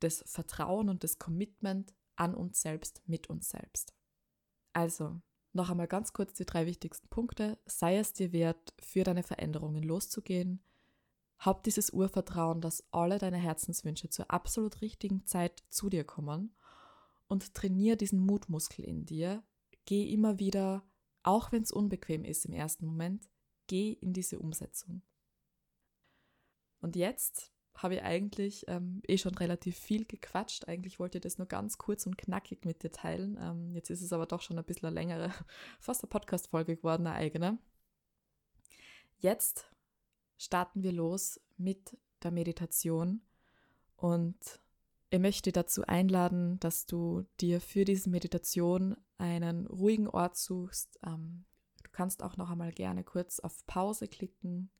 das 0.00 0.22
Vertrauen 0.26 0.90
und 0.90 1.02
das 1.02 1.18
Commitment 1.18 1.94
an 2.16 2.34
uns 2.34 2.60
selbst, 2.60 3.02
mit 3.06 3.30
uns 3.30 3.48
selbst. 3.48 3.94
Also, 4.74 5.20
noch 5.52 5.70
einmal 5.70 5.86
ganz 5.86 6.12
kurz 6.12 6.34
die 6.34 6.44
drei 6.44 6.66
wichtigsten 6.66 7.08
Punkte. 7.08 7.58
Sei 7.64 7.96
es 7.96 8.12
dir 8.12 8.32
wert, 8.32 8.74
für 8.80 9.04
deine 9.04 9.22
Veränderungen 9.22 9.82
loszugehen. 9.82 10.62
Hab 11.44 11.62
dieses 11.62 11.90
Urvertrauen, 11.90 12.62
dass 12.62 12.82
alle 12.90 13.18
deine 13.18 13.36
Herzenswünsche 13.36 14.08
zur 14.08 14.30
absolut 14.30 14.80
richtigen 14.80 15.26
Zeit 15.26 15.62
zu 15.68 15.90
dir 15.90 16.02
kommen 16.02 16.56
und 17.28 17.52
trainiere 17.52 17.98
diesen 17.98 18.18
Mutmuskel 18.18 18.82
in 18.82 19.04
dir. 19.04 19.42
Geh 19.84 20.10
immer 20.10 20.38
wieder, 20.38 20.82
auch 21.22 21.52
wenn 21.52 21.62
es 21.62 21.70
unbequem 21.70 22.24
ist 22.24 22.46
im 22.46 22.54
ersten 22.54 22.86
Moment, 22.86 23.28
geh 23.66 23.92
in 23.92 24.14
diese 24.14 24.38
Umsetzung. 24.38 25.02
Und 26.80 26.96
jetzt 26.96 27.52
habe 27.74 27.96
ich 27.96 28.02
eigentlich 28.02 28.64
ähm, 28.68 29.02
eh 29.06 29.18
schon 29.18 29.34
relativ 29.34 29.76
viel 29.76 30.06
gequatscht. 30.06 30.66
Eigentlich 30.66 30.98
wollte 30.98 31.18
ich 31.18 31.22
das 31.22 31.36
nur 31.36 31.46
ganz 31.46 31.76
kurz 31.76 32.06
und 32.06 32.16
knackig 32.16 32.64
mit 32.64 32.82
dir 32.82 32.90
teilen. 32.90 33.36
Ähm, 33.38 33.74
jetzt 33.74 33.90
ist 33.90 34.00
es 34.00 34.14
aber 34.14 34.24
doch 34.24 34.40
schon 34.40 34.58
ein 34.58 34.64
bisschen 34.64 34.86
eine 34.86 34.94
längere, 34.94 35.30
fast 35.78 36.02
eine 36.02 36.08
Podcast-Folge 36.08 36.76
geworden, 36.76 37.06
eine 37.06 37.16
eigene. 37.16 37.58
Jetzt 39.18 39.73
starten 40.36 40.82
wir 40.82 40.92
los 40.92 41.40
mit 41.56 41.98
der 42.22 42.30
Meditation 42.30 43.22
und 43.96 44.60
ich 45.10 45.20
möchte 45.20 45.52
dazu 45.52 45.84
einladen, 45.86 46.58
dass 46.58 46.86
du 46.86 47.24
dir 47.40 47.60
für 47.60 47.84
diese 47.84 48.10
Meditation 48.10 48.96
einen 49.16 49.66
ruhigen 49.66 50.08
Ort 50.08 50.36
suchst. 50.36 50.98
Ähm, 51.06 51.44
du 51.84 51.90
kannst 51.92 52.22
auch 52.22 52.36
noch 52.36 52.50
einmal 52.50 52.72
gerne 52.72 53.04
kurz 53.04 53.38
auf 53.38 53.64
Pause 53.66 54.08
klicken 54.08 54.70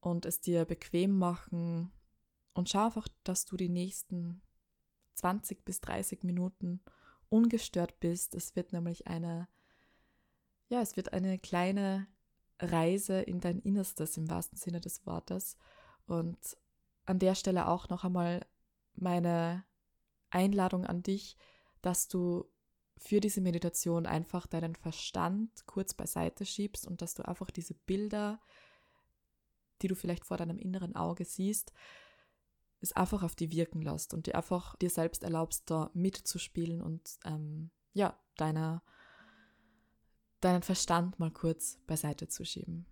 und 0.00 0.26
es 0.26 0.40
dir 0.40 0.64
bequem 0.64 1.18
machen 1.18 1.90
und 2.54 2.68
schau 2.68 2.86
einfach, 2.86 3.08
dass 3.24 3.46
du 3.46 3.56
die 3.56 3.68
nächsten 3.68 4.42
20 5.14 5.64
bis 5.64 5.80
30 5.80 6.22
Minuten 6.22 6.80
ungestört 7.28 7.98
bist. 8.00 8.34
Es 8.34 8.56
wird 8.56 8.72
nämlich 8.72 9.06
eine, 9.06 9.48
ja, 10.68 10.80
es 10.80 10.96
wird 10.96 11.12
eine 11.12 11.38
kleine 11.38 12.06
Reise 12.60 13.20
in 13.20 13.40
dein 13.40 13.58
Innerstes 13.60 14.16
im 14.16 14.28
wahrsten 14.28 14.58
Sinne 14.58 14.80
des 14.80 15.06
Wortes. 15.06 15.56
Und 16.06 16.38
an 17.06 17.18
der 17.18 17.34
Stelle 17.34 17.68
auch 17.68 17.88
noch 17.88 18.04
einmal 18.04 18.46
meine 18.94 19.64
Einladung 20.30 20.84
an 20.84 21.02
dich, 21.02 21.36
dass 21.82 22.08
du 22.08 22.44
für 22.98 23.20
diese 23.20 23.40
Meditation 23.40 24.06
einfach 24.06 24.46
deinen 24.46 24.76
Verstand 24.76 25.66
kurz 25.66 25.94
beiseite 25.94 26.44
schiebst 26.44 26.86
und 26.86 27.00
dass 27.00 27.14
du 27.14 27.26
einfach 27.26 27.50
diese 27.50 27.74
Bilder, 27.74 28.40
die 29.80 29.88
du 29.88 29.94
vielleicht 29.94 30.26
vor 30.26 30.36
deinem 30.36 30.58
inneren 30.58 30.94
Auge 30.94 31.24
siehst, 31.24 31.72
es 32.80 32.92
einfach 32.92 33.22
auf 33.22 33.34
die 33.34 33.52
wirken 33.52 33.82
lässt 33.82 34.14
und 34.14 34.26
dir 34.26 34.34
einfach 34.34 34.76
dir 34.76 34.90
selbst 34.90 35.22
erlaubst, 35.22 35.70
da 35.70 35.90
mitzuspielen 35.94 36.82
und 36.82 37.18
ähm, 37.24 37.70
ja, 37.92 38.18
deine, 38.36 38.82
deinen 40.40 40.62
Verstand 40.62 41.18
mal 41.18 41.30
kurz 41.30 41.78
beiseite 41.86 42.28
zu 42.28 42.44
schieben. 42.44 42.86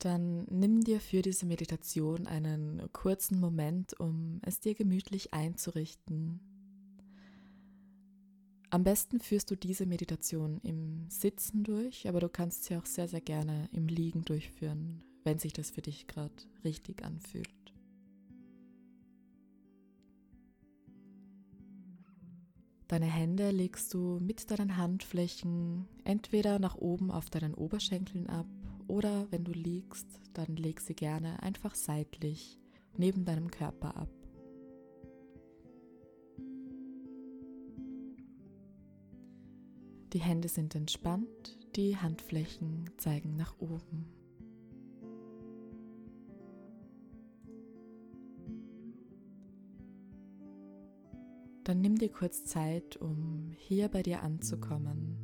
Dann 0.00 0.44
nimm 0.44 0.80
dir 0.80 0.98
für 0.98 1.20
diese 1.20 1.44
Meditation 1.44 2.26
einen 2.26 2.90
kurzen 2.92 3.38
Moment, 3.38 4.00
um 4.00 4.40
es 4.42 4.58
dir 4.58 4.74
gemütlich 4.74 5.34
einzurichten. 5.34 6.40
Am 8.70 8.82
besten 8.82 9.20
führst 9.20 9.50
du 9.50 9.56
diese 9.56 9.84
Meditation 9.84 10.58
im 10.62 11.10
Sitzen 11.10 11.64
durch, 11.64 12.08
aber 12.08 12.20
du 12.20 12.30
kannst 12.30 12.64
sie 12.64 12.76
auch 12.76 12.86
sehr, 12.86 13.08
sehr 13.08 13.20
gerne 13.20 13.68
im 13.72 13.88
Liegen 13.88 14.22
durchführen, 14.22 15.02
wenn 15.24 15.38
sich 15.38 15.52
das 15.52 15.70
für 15.70 15.82
dich 15.82 16.06
gerade 16.06 16.32
richtig 16.64 17.04
anfühlt. 17.04 17.59
Deine 22.90 23.06
Hände 23.06 23.52
legst 23.52 23.94
du 23.94 24.18
mit 24.18 24.50
deinen 24.50 24.76
Handflächen 24.76 25.86
entweder 26.02 26.58
nach 26.58 26.74
oben 26.74 27.12
auf 27.12 27.30
deinen 27.30 27.54
Oberschenkeln 27.54 28.26
ab 28.26 28.48
oder 28.88 29.30
wenn 29.30 29.44
du 29.44 29.52
liegst, 29.52 30.08
dann 30.32 30.56
leg 30.56 30.80
sie 30.80 30.94
gerne 30.94 31.40
einfach 31.40 31.76
seitlich 31.76 32.58
neben 32.96 33.24
deinem 33.24 33.48
Körper 33.48 33.96
ab. 33.96 34.08
Die 40.12 40.20
Hände 40.20 40.48
sind 40.48 40.74
entspannt, 40.74 41.58
die 41.76 41.96
Handflächen 41.96 42.90
zeigen 42.96 43.36
nach 43.36 43.54
oben. 43.60 44.19
Dann 51.70 51.82
nimm 51.82 51.96
dir 51.96 52.08
kurz 52.08 52.44
Zeit, 52.46 52.96
um 52.96 53.52
hier 53.56 53.88
bei 53.88 54.02
dir 54.02 54.24
anzukommen 54.24 55.16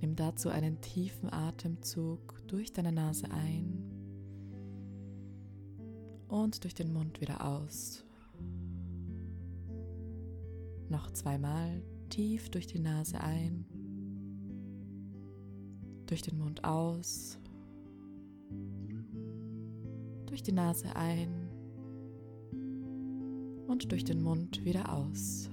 Nimm 0.00 0.16
dazu 0.16 0.48
einen 0.48 0.80
tiefen 0.80 1.32
Atemzug 1.32 2.42
durch 2.48 2.72
deine 2.72 2.90
Nase 2.90 3.30
ein 3.30 3.80
und 6.26 6.64
durch 6.64 6.74
den 6.74 6.92
Mund 6.92 7.20
wieder 7.20 7.46
aus. 7.46 8.04
Noch 10.88 11.12
zweimal 11.12 11.80
tief 12.08 12.50
durch 12.50 12.66
die 12.66 12.80
Nase 12.80 13.20
ein, 13.20 13.64
durch 16.06 16.22
den 16.22 16.38
Mund 16.38 16.64
aus, 16.64 17.38
durch 20.26 20.42
die 20.42 20.50
Nase 20.50 20.96
ein 20.96 21.41
und 23.72 23.90
durch 23.90 24.04
den 24.04 24.22
Mund 24.22 24.64
wieder 24.66 24.92
aus. 24.92 25.48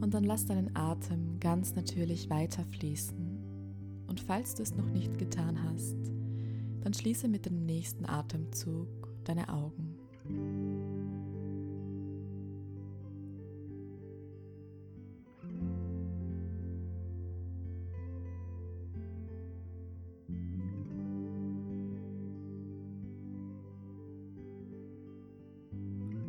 Und 0.00 0.14
dann 0.14 0.24
lass 0.24 0.46
deinen 0.46 0.74
Atem 0.74 1.40
ganz 1.40 1.74
natürlich 1.74 2.30
weiterfließen. 2.30 4.04
Und 4.06 4.20
falls 4.20 4.54
du 4.54 4.62
es 4.62 4.74
noch 4.74 4.88
nicht 4.90 5.18
getan 5.18 5.62
hast, 5.64 5.96
dann 6.82 6.94
schließe 6.94 7.28
mit 7.28 7.44
dem 7.44 7.66
nächsten 7.66 8.06
Atemzug 8.06 8.88
deine 9.24 9.48
Augen. 9.48 9.89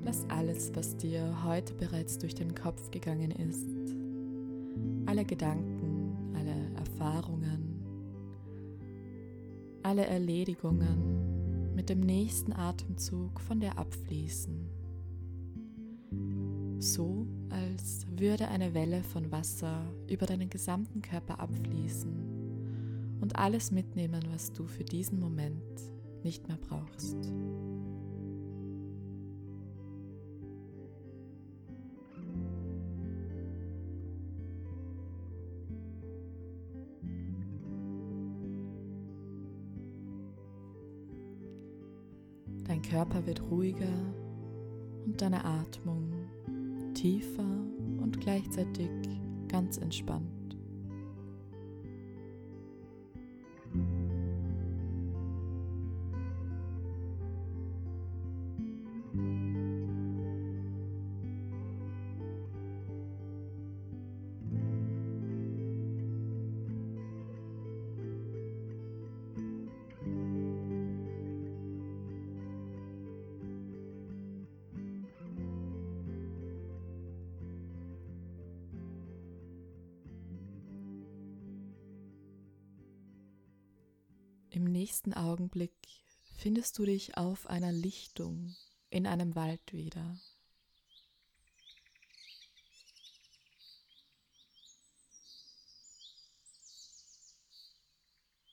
Lass 0.03 0.25
alles, 0.29 0.71
was 0.75 0.97
dir 0.97 1.43
heute 1.45 1.73
bereits 1.75 2.17
durch 2.17 2.33
den 2.33 2.55
Kopf 2.55 2.89
gegangen 2.89 3.31
ist, 3.31 3.67
alle 5.05 5.25
Gedanken, 5.25 6.33
alle 6.35 6.55
Erfahrungen, 6.75 7.81
alle 9.83 10.05
Erledigungen 10.05 11.75
mit 11.75 11.89
dem 11.89 11.99
nächsten 11.99 12.53
Atemzug 12.53 13.39
von 13.39 13.59
dir 13.59 13.77
abfließen. 13.77 14.69
So, 16.79 17.27
als 17.49 18.07
würde 18.15 18.47
eine 18.47 18.73
Welle 18.73 19.03
von 19.03 19.31
Wasser 19.31 19.83
über 20.09 20.25
deinen 20.25 20.49
gesamten 20.49 21.03
Körper 21.03 21.39
abfließen 21.39 23.19
und 23.21 23.35
alles 23.35 23.71
mitnehmen, 23.71 24.21
was 24.31 24.51
du 24.51 24.65
für 24.65 24.83
diesen 24.83 25.19
Moment 25.19 25.61
nicht 26.23 26.47
mehr 26.47 26.57
brauchst. 26.57 27.17
Körper 42.91 43.25
wird 43.25 43.41
ruhiger 43.49 43.87
und 45.05 45.21
deine 45.21 45.45
Atmung 45.45 46.11
tiefer 46.93 47.63
und 48.01 48.19
gleichzeitig 48.19 48.89
ganz 49.47 49.77
entspannt. 49.77 50.40
Im 84.61 84.71
nächsten 84.71 85.15
Augenblick 85.15 85.73
findest 86.37 86.77
du 86.77 86.85
dich 86.85 87.17
auf 87.17 87.47
einer 87.47 87.71
Lichtung 87.71 88.55
in 88.91 89.07
einem 89.07 89.33
Wald 89.33 89.73
wieder. 89.73 90.19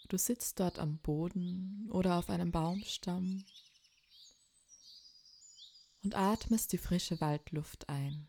Du 0.09 0.17
sitzt 0.17 0.59
dort 0.61 0.79
am 0.79 0.97
Boden 0.97 1.91
oder 1.91 2.19
auf 2.19 2.31
einem 2.31 2.53
Baumstamm 2.53 3.45
und 6.03 6.15
atmest 6.15 6.73
die 6.73 6.79
frische 6.79 7.21
Waldluft 7.21 7.91
ein. 7.91 8.27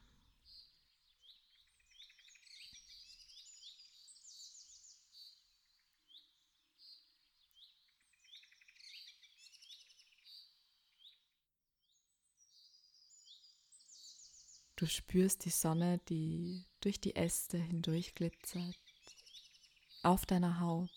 Du 14.80 14.88
spürst 14.88 15.44
die 15.44 15.50
Sonne, 15.50 16.00
die 16.08 16.64
durch 16.80 17.02
die 17.02 17.18
Äste 17.18 17.58
hindurch 17.58 18.16
glitzert, 18.16 18.80
auf 20.04 20.26
deiner 20.26 20.62
Haut 20.62 20.90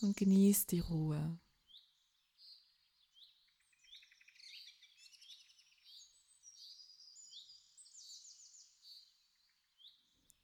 und 0.00 0.16
genießt 0.16 0.72
die 0.72 0.80
Ruhe. 0.80 1.38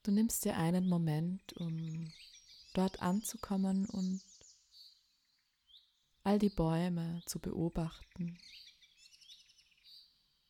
Du 0.05 0.13
nimmst 0.13 0.45
dir 0.45 0.57
einen 0.57 0.89
Moment, 0.89 1.55
um 1.55 2.13
dort 2.75 3.03
anzukommen 3.03 3.87
und 3.87 4.23
all 6.23 6.39
die 6.39 6.51
Bäume 6.51 7.21
zu 7.27 7.41
beobachten 7.41 8.39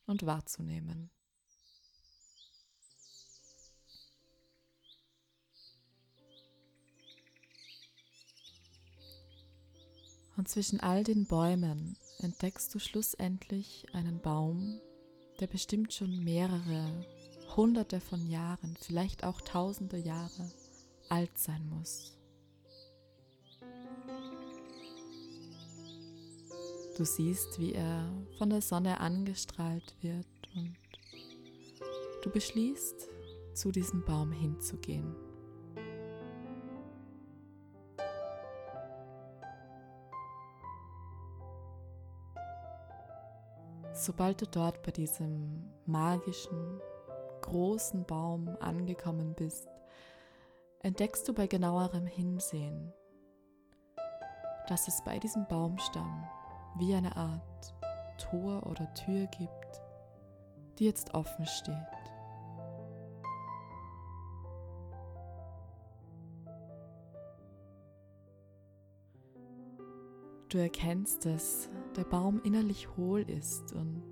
und 0.07 0.25
wahrzunehmen. 0.25 1.11
Und 10.37 10.47
zwischen 10.47 10.79
all 10.79 11.03
den 11.03 11.25
Bäumen 11.25 11.97
entdeckst 12.19 12.73
du 12.73 12.79
schlussendlich 12.79 13.87
einen 13.93 14.21
Baum, 14.21 14.79
der 15.39 15.47
bestimmt 15.47 15.93
schon 15.93 16.23
mehrere 16.23 17.05
hunderte 17.55 17.99
von 17.99 18.29
Jahren, 18.29 18.77
vielleicht 18.79 19.23
auch 19.23 19.41
tausende 19.41 19.97
Jahre 19.97 20.51
alt 21.09 21.37
sein 21.37 21.67
muss. 21.69 22.16
Du 26.97 27.05
siehst, 27.05 27.59
wie 27.59 27.73
er 27.73 28.11
von 28.39 28.49
der 28.49 28.63
Sonne 28.63 28.99
angestrahlt 28.99 29.95
wird 30.01 30.25
und 30.55 30.75
du 32.23 32.31
beschließt, 32.31 33.07
zu 33.53 33.71
diesem 33.71 34.03
Baum 34.03 34.31
hinzugehen. 34.31 35.15
Sobald 43.93 44.41
du 44.41 44.47
dort 44.47 44.81
bei 44.81 44.91
diesem 44.91 45.71
magischen, 45.85 46.81
großen 47.41 48.05
Baum 48.05 48.57
angekommen 48.59 49.35
bist, 49.35 49.67
entdeckst 50.79 51.27
du 51.27 51.33
bei 51.33 51.45
genauerem 51.45 52.07
Hinsehen, 52.07 52.91
dass 54.67 54.87
es 54.87 55.03
bei 55.03 55.19
diesem 55.19 55.47
Baumstamm 55.47 56.27
wie 56.79 56.93
eine 56.93 57.15
Art 57.15 57.73
Tor 58.17 58.65
oder 58.67 58.91
Tür 58.93 59.27
gibt, 59.27 59.81
die 60.79 60.85
jetzt 60.85 61.13
offen 61.13 61.45
steht. 61.45 61.75
Du 70.49 70.57
erkennst, 70.57 71.25
dass 71.25 71.69
der 71.95 72.05
Baum 72.05 72.41
innerlich 72.43 72.87
hohl 72.95 73.21
ist 73.21 73.73
und 73.73 74.03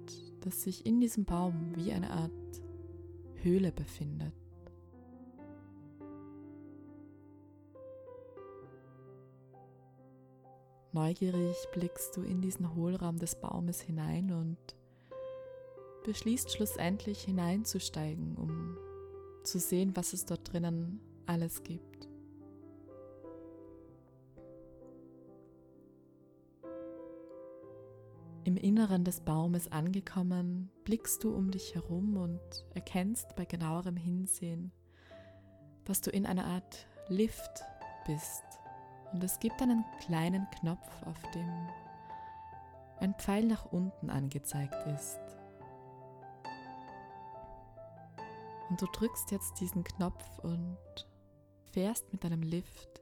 dass 0.41 0.63
sich 0.63 0.85
in 0.85 0.99
diesem 0.99 1.23
Baum 1.23 1.71
wie 1.75 1.93
eine 1.93 2.11
Art 2.11 2.31
Höhle 3.41 3.71
befindet. 3.71 4.33
Neugierig 10.95 11.57
blickst 11.73 12.15
du 12.15 12.21
in 12.21 12.39
diesen 12.39 12.73
Hohlraum 12.73 13.19
des 13.19 13.35
Baumes 13.35 13.81
hinein 13.81 14.31
und 14.31 14.57
beschließt 16.05 16.49
schlussendlich 16.53 17.21
hineinzusteigen, 17.21 18.37
um 18.37 18.77
zu 19.43 19.59
sehen, 19.59 19.93
was 19.97 20.13
es 20.13 20.25
dort 20.25 20.53
drinnen 20.53 21.01
alles 21.25 21.63
gibt. 21.63 22.07
Im 28.45 28.55
Inneren 28.55 29.03
des 29.03 29.19
Baumes 29.19 29.69
angekommen, 29.69 30.71
blickst 30.85 31.25
du 31.25 31.35
um 31.35 31.51
dich 31.51 31.75
herum 31.75 32.15
und 32.15 32.65
erkennst 32.73 33.35
bei 33.35 33.43
genauerem 33.43 33.97
Hinsehen, 33.97 34.71
dass 35.83 35.99
du 35.99 36.09
in 36.09 36.25
einer 36.25 36.45
Art 36.45 36.87
Lift 37.09 37.65
bist. 38.07 38.64
Und 39.15 39.23
es 39.23 39.39
gibt 39.39 39.61
einen 39.61 39.85
kleinen 40.01 40.45
Knopf, 40.59 40.89
auf 41.05 41.15
dem 41.31 41.49
ein 42.99 43.13
Pfeil 43.15 43.45
nach 43.45 43.71
unten 43.71 44.09
angezeigt 44.09 44.75
ist. 44.93 45.21
Und 48.69 48.81
du 48.81 48.87
drückst 48.87 49.31
jetzt 49.31 49.61
diesen 49.61 49.85
Knopf 49.85 50.39
und 50.39 50.77
fährst 51.71 52.11
mit 52.11 52.25
deinem 52.25 52.41
Lift 52.41 53.01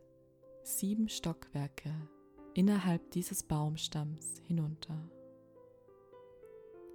sieben 0.62 1.10
Stockwerke 1.10 1.92
innerhalb 2.54 3.10
dieses 3.10 3.42
Baumstamms 3.42 4.40
hinunter 4.46 5.10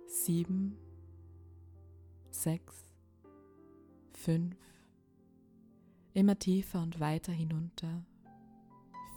sieben, 0.06 0.78
sechs, 2.30 2.88
fünf, 4.12 4.56
immer 6.14 6.38
tiefer 6.38 6.80
und 6.80 7.00
weiter 7.00 7.32
hinunter, 7.32 8.06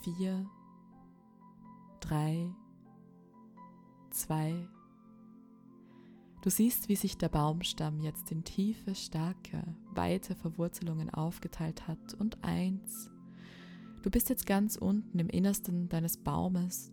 vier, 0.03 0.49
drei, 1.99 2.49
zwei. 4.09 4.67
Du 6.41 6.49
siehst, 6.49 6.89
wie 6.89 6.95
sich 6.95 7.17
der 7.17 7.29
Baumstamm 7.29 7.99
jetzt 7.99 8.31
in 8.31 8.43
tiefe, 8.43 8.95
starke, 8.95 9.63
weite 9.93 10.35
Verwurzelungen 10.35 11.09
aufgeteilt 11.11 11.87
hat 11.87 12.15
und 12.15 12.43
eins. 12.43 13.11
Du 14.01 14.09
bist 14.09 14.29
jetzt 14.29 14.47
ganz 14.47 14.75
unten 14.75 15.19
im 15.19 15.29
Innersten 15.29 15.87
deines 15.87 16.17
Baumes 16.17 16.91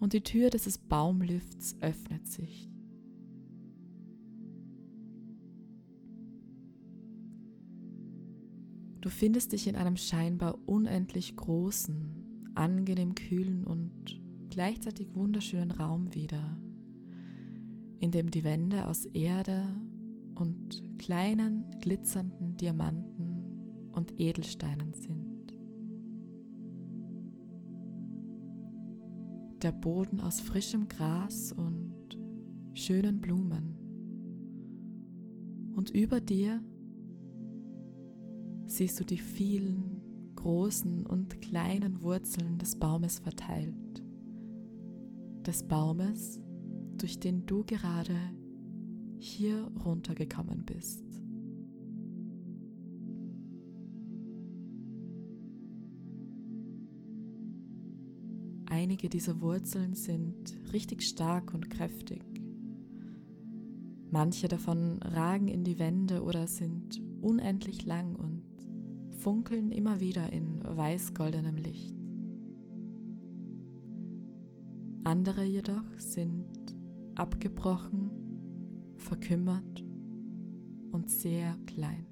und 0.00 0.12
die 0.12 0.22
Tür 0.22 0.50
dieses 0.50 0.76
Baumlifts 0.76 1.76
öffnet 1.80 2.26
sich. 2.28 2.70
Du 9.08 9.14
findest 9.14 9.52
dich 9.52 9.66
in 9.66 9.74
einem 9.74 9.96
scheinbar 9.96 10.58
unendlich 10.66 11.34
großen, 11.34 12.52
angenehm 12.54 13.14
kühlen 13.14 13.64
und 13.64 14.20
gleichzeitig 14.50 15.14
wunderschönen 15.14 15.70
Raum 15.70 16.14
wieder, 16.14 16.60
in 18.00 18.10
dem 18.10 18.30
die 18.30 18.44
Wände 18.44 18.86
aus 18.86 19.06
Erde 19.06 19.64
und 20.34 20.82
kleinen 20.98 21.64
glitzernden 21.80 22.58
Diamanten 22.58 23.88
und 23.92 24.20
Edelsteinen 24.20 24.92
sind. 24.92 25.54
der 29.62 29.72
Boden 29.72 30.20
aus 30.20 30.38
frischem 30.40 30.86
Gras 30.86 31.50
und 31.52 32.18
schönen 32.74 33.22
Blumen. 33.22 33.74
Und 35.74 35.88
über 35.88 36.20
dir 36.20 36.62
siehst 38.68 39.00
du 39.00 39.04
die 39.04 39.18
vielen 39.18 40.02
großen 40.36 41.06
und 41.06 41.40
kleinen 41.40 42.02
Wurzeln 42.02 42.58
des 42.58 42.76
Baumes 42.76 43.18
verteilt. 43.18 44.04
Des 45.46 45.66
Baumes, 45.66 46.40
durch 46.96 47.18
den 47.18 47.46
du 47.46 47.64
gerade 47.64 48.16
hier 49.16 49.70
runtergekommen 49.84 50.64
bist. 50.64 51.04
Einige 58.66 59.08
dieser 59.08 59.40
Wurzeln 59.40 59.94
sind 59.94 60.56
richtig 60.72 61.02
stark 61.02 61.54
und 61.54 61.70
kräftig. 61.70 62.22
Manche 64.10 64.48
davon 64.48 65.02
ragen 65.02 65.48
in 65.48 65.64
die 65.64 65.78
Wände 65.78 66.22
oder 66.22 66.46
sind 66.46 67.02
unendlich 67.20 67.84
lang 67.84 68.14
funkeln 69.28 69.72
immer 69.72 70.00
wieder 70.00 70.32
in 70.32 70.58
weiß-goldenem 70.64 71.56
Licht. 71.56 71.94
Andere 75.04 75.44
jedoch 75.44 75.84
sind 75.98 76.48
abgebrochen, 77.14 78.10
verkümmert 78.96 79.84
und 80.92 81.10
sehr 81.10 81.58
klein. 81.66 82.06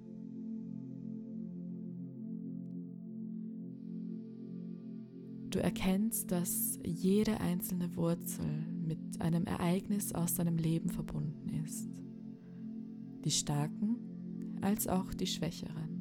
Du 5.49 5.59
erkennst, 5.59 6.31
dass 6.31 6.79
jede 6.85 7.41
einzelne 7.41 7.97
Wurzel 7.97 8.67
mit 8.87 9.23
einem 9.23 9.47
Ereignis 9.47 10.13
aus 10.13 10.35
deinem 10.35 10.59
Leben 10.59 10.91
verbunden 10.91 11.49
ist. 11.65 11.89
Die 13.25 13.31
starken 13.31 14.59
als 14.61 14.87
auch 14.87 15.15
die 15.15 15.27
schwächeren. 15.27 15.96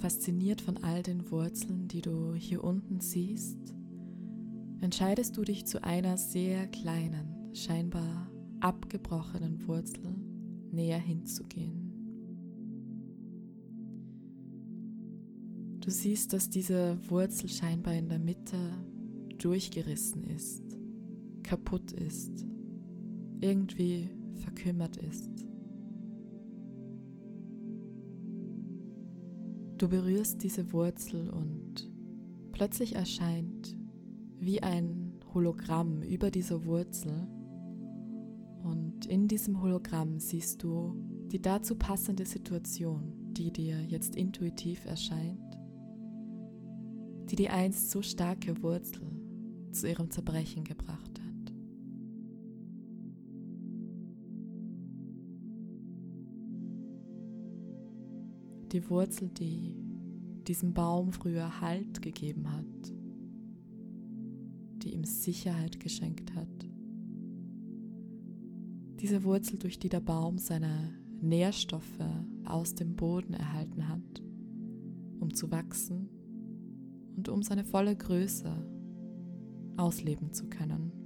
Fasziniert 0.00 0.60
von 0.60 0.76
all 0.84 1.02
den 1.02 1.28
Wurzeln, 1.30 1.88
die 1.88 2.02
du 2.02 2.34
hier 2.34 2.62
unten 2.62 3.00
siehst, 3.00 3.58
entscheidest 4.80 5.36
du 5.36 5.42
dich 5.42 5.66
zu 5.66 5.82
einer 5.82 6.16
sehr 6.16 6.68
kleinen, 6.68 7.52
scheinbar 7.52 8.30
abgebrochenen 8.60 9.66
Wurzel 9.66 10.14
näher 10.70 11.00
hinzugehen. 11.00 11.88
Du 15.80 15.90
siehst, 15.90 16.32
dass 16.32 16.48
diese 16.48 16.98
Wurzel 17.08 17.48
scheinbar 17.48 17.94
in 17.94 18.08
der 18.08 18.18
Mitte 18.18 18.58
durchgerissen 19.38 20.22
ist, 20.22 20.62
kaputt 21.42 21.92
ist, 21.92 22.44
irgendwie 23.40 24.10
verkümmert 24.34 24.96
ist. 24.98 25.47
Du 29.78 29.88
berührst 29.88 30.42
diese 30.42 30.72
Wurzel 30.72 31.30
und 31.30 31.88
plötzlich 32.50 32.96
erscheint 32.96 33.76
wie 34.40 34.60
ein 34.60 35.20
Hologramm 35.32 36.02
über 36.02 36.32
dieser 36.32 36.64
Wurzel. 36.64 37.28
Und 38.64 39.06
in 39.06 39.28
diesem 39.28 39.62
Hologramm 39.62 40.18
siehst 40.18 40.64
du 40.64 40.96
die 41.28 41.40
dazu 41.40 41.76
passende 41.76 42.26
Situation, 42.26 43.12
die 43.34 43.52
dir 43.52 43.80
jetzt 43.84 44.16
intuitiv 44.16 44.84
erscheint, 44.84 45.56
die 47.30 47.36
die 47.36 47.48
einst 47.48 47.92
so 47.92 48.02
starke 48.02 48.60
Wurzel 48.64 49.08
zu 49.70 49.88
ihrem 49.88 50.10
Zerbrechen 50.10 50.64
gebracht 50.64 51.20
hat. 51.20 51.37
Die 58.72 58.88
Wurzel, 58.90 59.28
die 59.28 59.76
diesem 60.46 60.72
Baum 60.72 61.12
früher 61.12 61.60
Halt 61.60 62.00
gegeben 62.02 62.50
hat, 62.52 62.92
die 64.82 64.94
ihm 64.94 65.04
Sicherheit 65.04 65.80
geschenkt 65.80 66.34
hat. 66.34 66.48
Diese 69.00 69.24
Wurzel, 69.24 69.58
durch 69.58 69.78
die 69.78 69.88
der 69.88 70.00
Baum 70.00 70.38
seine 70.38 70.94
Nährstoffe 71.20 72.00
aus 72.44 72.74
dem 72.74 72.96
Boden 72.96 73.34
erhalten 73.34 73.88
hat, 73.88 74.22
um 75.20 75.34
zu 75.34 75.50
wachsen 75.50 76.08
und 77.16 77.28
um 77.28 77.42
seine 77.42 77.64
volle 77.64 77.94
Größe 77.94 78.50
ausleben 79.76 80.32
zu 80.32 80.48
können. 80.48 80.97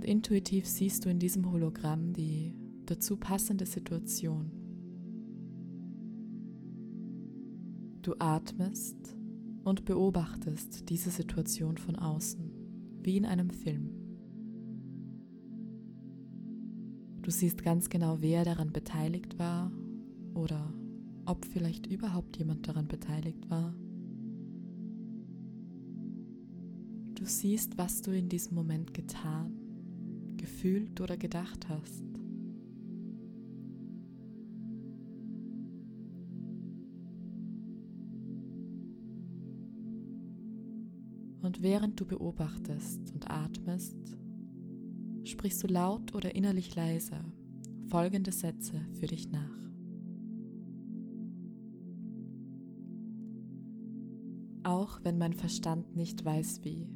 Und 0.00 0.06
intuitiv 0.06 0.66
siehst 0.66 1.04
du 1.04 1.10
in 1.10 1.18
diesem 1.18 1.52
Hologramm 1.52 2.14
die 2.14 2.54
dazu 2.86 3.18
passende 3.18 3.66
Situation. 3.66 4.50
Du 8.00 8.14
atmest 8.18 8.96
und 9.62 9.84
beobachtest 9.84 10.88
diese 10.88 11.10
Situation 11.10 11.76
von 11.76 11.96
außen, 11.96 12.50
wie 13.02 13.18
in 13.18 13.26
einem 13.26 13.50
Film. 13.50 13.90
Du 17.20 17.30
siehst 17.30 17.62
ganz 17.62 17.90
genau, 17.90 18.22
wer 18.22 18.46
daran 18.46 18.72
beteiligt 18.72 19.38
war 19.38 19.70
oder 20.32 20.72
ob 21.26 21.44
vielleicht 21.44 21.86
überhaupt 21.86 22.38
jemand 22.38 22.66
daran 22.66 22.88
beteiligt 22.88 23.50
war. 23.50 23.74
Du 27.16 27.26
siehst, 27.26 27.76
was 27.76 28.00
du 28.00 28.12
in 28.12 28.30
diesem 28.30 28.54
Moment 28.54 28.94
getan 28.94 29.59
gefühlt 30.40 31.00
oder 31.02 31.18
gedacht 31.18 31.68
hast. 31.68 32.02
Und 41.42 41.62
während 41.62 42.00
du 42.00 42.06
beobachtest 42.06 43.12
und 43.12 43.30
atmest, 43.30 43.96
sprichst 45.24 45.62
du 45.62 45.66
laut 45.66 46.14
oder 46.14 46.34
innerlich 46.34 46.74
leise 46.74 47.16
folgende 47.88 48.32
Sätze 48.32 48.80
für 48.98 49.06
dich 49.06 49.30
nach. 49.30 49.60
Auch 54.62 55.00
wenn 55.02 55.18
mein 55.18 55.32
Verstand 55.32 55.96
nicht 55.96 56.24
weiß 56.24 56.60
wie, 56.62 56.86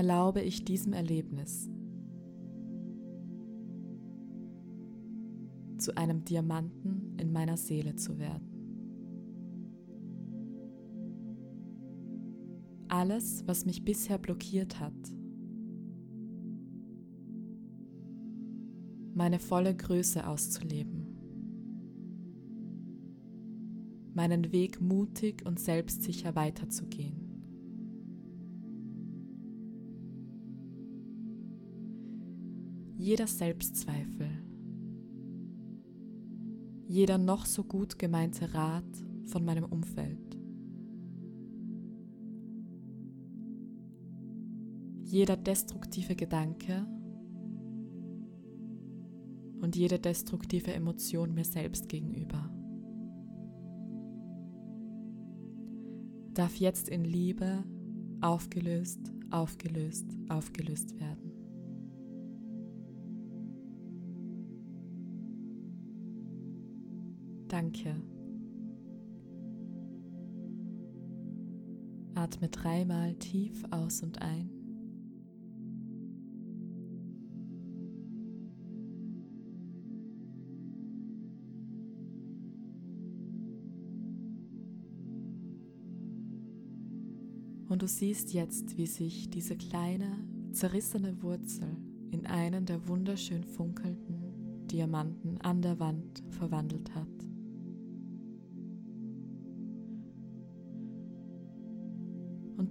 erlaube 0.00 0.40
ich 0.40 0.64
diesem 0.64 0.94
Erlebnis 0.94 1.68
zu 5.76 5.94
einem 5.94 6.24
Diamanten 6.24 7.18
in 7.18 7.32
meiner 7.32 7.58
Seele 7.58 7.96
zu 7.96 8.18
werden. 8.18 8.48
Alles, 12.88 13.46
was 13.46 13.66
mich 13.66 13.84
bisher 13.84 14.16
blockiert 14.16 14.80
hat, 14.80 14.94
meine 19.12 19.38
volle 19.38 19.76
Größe 19.76 20.26
auszuleben, 20.26 21.08
meinen 24.14 24.50
Weg 24.50 24.80
mutig 24.80 25.44
und 25.44 25.60
selbstsicher 25.60 26.34
weiterzugehen. 26.34 27.29
Jeder 33.00 33.26
Selbstzweifel, 33.26 34.28
jeder 36.86 37.18
noch 37.18 37.46
so 37.46 37.64
gut 37.64 37.98
gemeinte 37.98 38.52
Rat 38.52 38.84
von 39.24 39.44
meinem 39.44 39.64
Umfeld, 39.64 40.38
jeder 45.02 45.36
destruktive 45.36 46.14
Gedanke 46.14 46.86
und 49.60 49.74
jede 49.76 49.98
destruktive 49.98 50.72
Emotion 50.72 51.34
mir 51.34 51.44
selbst 51.44 51.88
gegenüber. 51.88 52.50
darf 56.34 56.56
jetzt 56.56 56.88
in 56.88 57.04
Liebe 57.04 57.64
aufgelöst, 58.22 59.12
aufgelöst, 59.30 60.06
aufgelöst 60.28 60.98
werden. 60.98 61.29
Danke. 67.72 67.94
Atme 72.16 72.48
dreimal 72.48 73.14
tief 73.14 73.62
aus 73.70 74.02
und 74.02 74.20
ein. 74.20 74.50
Und 87.68 87.82
du 87.82 87.86
siehst 87.86 88.32
jetzt, 88.32 88.76
wie 88.76 88.86
sich 88.86 89.30
diese 89.30 89.56
kleine, 89.56 90.24
zerrissene 90.50 91.22
Wurzel 91.22 91.76
in 92.10 92.26
einen 92.26 92.66
der 92.66 92.88
wunderschön 92.88 93.44
funkelnden 93.44 94.66
Diamanten 94.66 95.40
an 95.40 95.62
der 95.62 95.78
Wand 95.78 96.24
verwandelt 96.30 96.92
hat. 96.96 97.19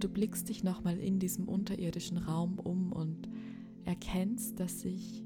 Du 0.00 0.08
blickst 0.08 0.48
dich 0.48 0.64
nochmal 0.64 0.98
in 0.98 1.18
diesem 1.18 1.46
unterirdischen 1.46 2.16
Raum 2.16 2.58
um 2.58 2.90
und 2.90 3.28
erkennst, 3.84 4.58
dass 4.58 4.80
sich 4.80 5.22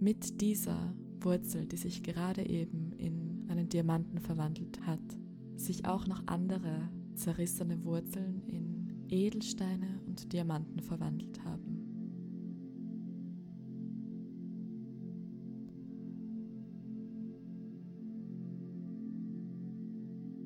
mit 0.00 0.40
dieser 0.40 0.94
Wurzel, 1.20 1.66
die 1.66 1.76
sich 1.76 2.02
gerade 2.02 2.48
eben 2.48 2.92
in 2.96 3.44
einen 3.48 3.68
Diamanten 3.68 4.18
verwandelt 4.18 4.80
hat, 4.86 4.98
sich 5.56 5.84
auch 5.84 6.06
noch 6.06 6.22
andere 6.26 6.88
zerrissene 7.14 7.84
Wurzeln 7.84 8.42
in 8.46 9.04
Edelsteine 9.10 10.00
und 10.06 10.32
Diamanten 10.32 10.80
verwandelt 10.80 11.44
haben. 11.44 11.82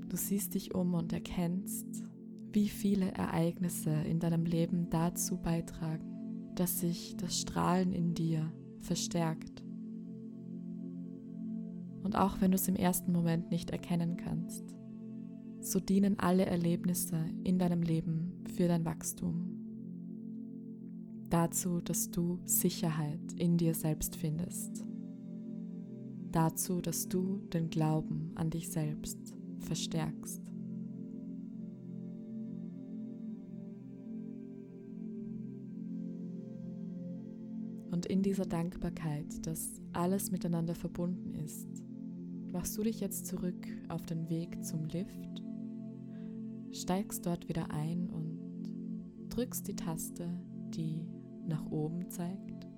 Du 0.09 0.17
siehst 0.17 0.55
dich 0.55 0.75
um 0.75 0.95
und 0.95 1.13
erkennst, 1.13 2.06
wie 2.57 2.71
viele 2.71 3.13
Ereignisse 3.13 3.91
in 3.91 4.19
deinem 4.19 4.47
Leben 4.47 4.89
dazu 4.89 5.37
beitragen, 5.37 6.55
dass 6.55 6.81
sich 6.81 7.15
das 7.19 7.39
Strahlen 7.39 7.93
in 7.93 8.15
dir 8.15 8.51
verstärkt. 8.79 9.63
Und 12.03 12.17
auch 12.17 12.41
wenn 12.41 12.53
du 12.53 12.55
es 12.55 12.67
im 12.67 12.77
ersten 12.77 13.13
Moment 13.13 13.51
nicht 13.51 13.69
erkennen 13.69 14.17
kannst, 14.17 14.75
so 15.61 15.81
dienen 15.81 16.19
alle 16.19 16.47
Erlebnisse 16.47 17.19
in 17.45 17.59
deinem 17.59 17.83
Leben 17.83 18.43
für 18.55 18.69
dein 18.69 18.87
Wachstum. 18.87 19.51
Dazu, 21.29 21.83
dass 21.83 22.11
du 22.11 22.41
Sicherheit 22.47 23.35
in 23.37 23.59
dir 23.59 23.75
selbst 23.75 24.17
findest. 24.17 24.83
Dazu, 26.33 26.81
dass 26.81 27.07
du 27.07 27.43
den 27.53 27.69
Glauben 27.69 28.33
an 28.35 28.49
dich 28.49 28.71
selbst 28.71 29.19
verstärkst. 29.59 30.56
In 38.09 38.23
dieser 38.23 38.47
Dankbarkeit, 38.47 39.47
dass 39.47 39.81
alles 39.93 40.31
miteinander 40.31 40.77
verbunden 40.77 41.35
ist, 41.35 41.83
machst 42.53 42.79
du 42.79 42.85
dich 42.85 43.01
jetzt 43.01 43.27
zurück 43.27 43.67
auf 43.89 44.07
den 44.07 44.29
Weg 44.29 44.65
zum 44.65 44.85
Lift, 44.85 45.43
steigst 46.71 47.27
dort 47.27 47.49
wieder 47.49 47.73
ein 47.73 48.09
und 48.09 49.29
drückst 49.29 49.67
die 49.67 49.75
Taste, 49.75 50.29
die 50.69 51.05
nach 51.49 51.67
oben 51.67 52.09
zeigt. 52.09 52.69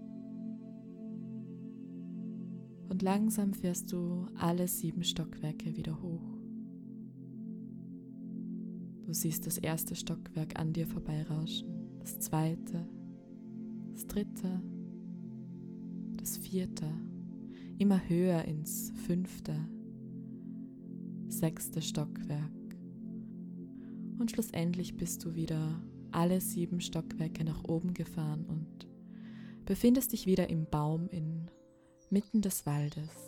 Und 2.88 3.02
langsam 3.02 3.52
fährst 3.52 3.92
du 3.92 4.26
alle 4.38 4.66
sieben 4.66 5.04
Stockwerke 5.04 5.76
wieder 5.76 6.00
hoch. 6.00 6.38
Du 9.04 9.12
siehst 9.12 9.46
das 9.46 9.58
erste 9.58 9.94
Stockwerk 9.94 10.58
an 10.58 10.72
dir 10.72 10.86
vorbeirauschen, 10.86 11.98
das 11.98 12.18
zweite, 12.18 12.88
das 13.92 14.06
dritte, 14.06 14.62
das 16.48 16.54
vierte, 16.54 16.87
immer 17.78 18.00
höher 18.08 18.44
ins 18.46 18.90
fünfte, 19.06 19.54
sechste 21.28 21.82
Stockwerk. 21.82 22.40
Und 24.18 24.30
schlussendlich 24.30 24.96
bist 24.96 25.24
du 25.24 25.34
wieder 25.34 25.82
alle 26.11 26.40
sieben 26.40 26.80
Stockwerke 26.80 27.44
nach 27.44 27.64
oben 27.64 27.92
gefahren 27.92 28.46
und 28.46 28.88
befindest 29.66 30.12
dich 30.12 30.26
wieder 30.26 30.48
im 30.48 30.64
Baum 30.64 31.08
inmitten 31.08 32.40
des 32.40 32.64
Waldes. 32.64 33.27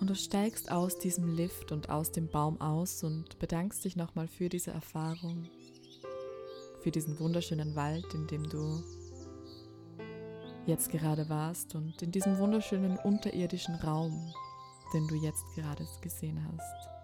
Und 0.00 0.08
du 0.08 0.14
steigst 0.14 0.72
aus 0.72 0.98
diesem 0.98 1.36
Lift 1.36 1.72
und 1.72 1.90
aus 1.90 2.10
dem 2.10 2.28
Baum 2.28 2.58
aus 2.60 3.04
und 3.04 3.38
bedankst 3.38 3.84
dich 3.84 3.96
nochmal 3.96 4.28
für 4.28 4.48
diese 4.48 4.70
Erfahrung, 4.70 5.46
für 6.80 6.90
diesen 6.90 7.20
wunderschönen 7.20 7.76
Wald, 7.76 8.06
in 8.14 8.26
dem 8.26 8.48
du 8.48 8.82
jetzt 10.66 10.90
gerade 10.90 11.28
warst 11.28 11.74
und 11.74 12.00
in 12.00 12.12
diesem 12.12 12.38
wunderschönen 12.38 12.96
unterirdischen 12.98 13.74
Raum, 13.74 14.32
den 14.94 15.06
du 15.08 15.16
jetzt 15.16 15.44
gerade 15.54 15.86
gesehen 16.00 16.42
hast. 16.50 16.99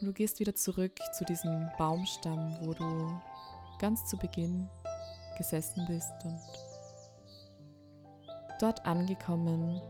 Und 0.00 0.06
du 0.06 0.12
gehst 0.14 0.40
wieder 0.40 0.54
zurück 0.54 0.98
zu 1.12 1.24
diesem 1.26 1.68
Baumstamm, 1.76 2.56
wo 2.62 2.72
du 2.72 3.20
ganz 3.78 4.06
zu 4.06 4.16
Beginn 4.16 4.66
gesessen 5.36 5.84
bist 5.86 6.12
und 6.24 6.40
dort 8.60 8.84
angekommen, 8.86 9.80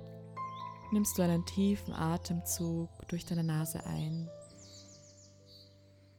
nimmst 0.93 1.17
du 1.17 1.23
einen 1.23 1.47
tiefen 1.47 1.95
Atemzug 1.95 2.89
durch 3.09 3.25
deine 3.25 3.45
Nase 3.45 3.85
ein, 3.87 4.29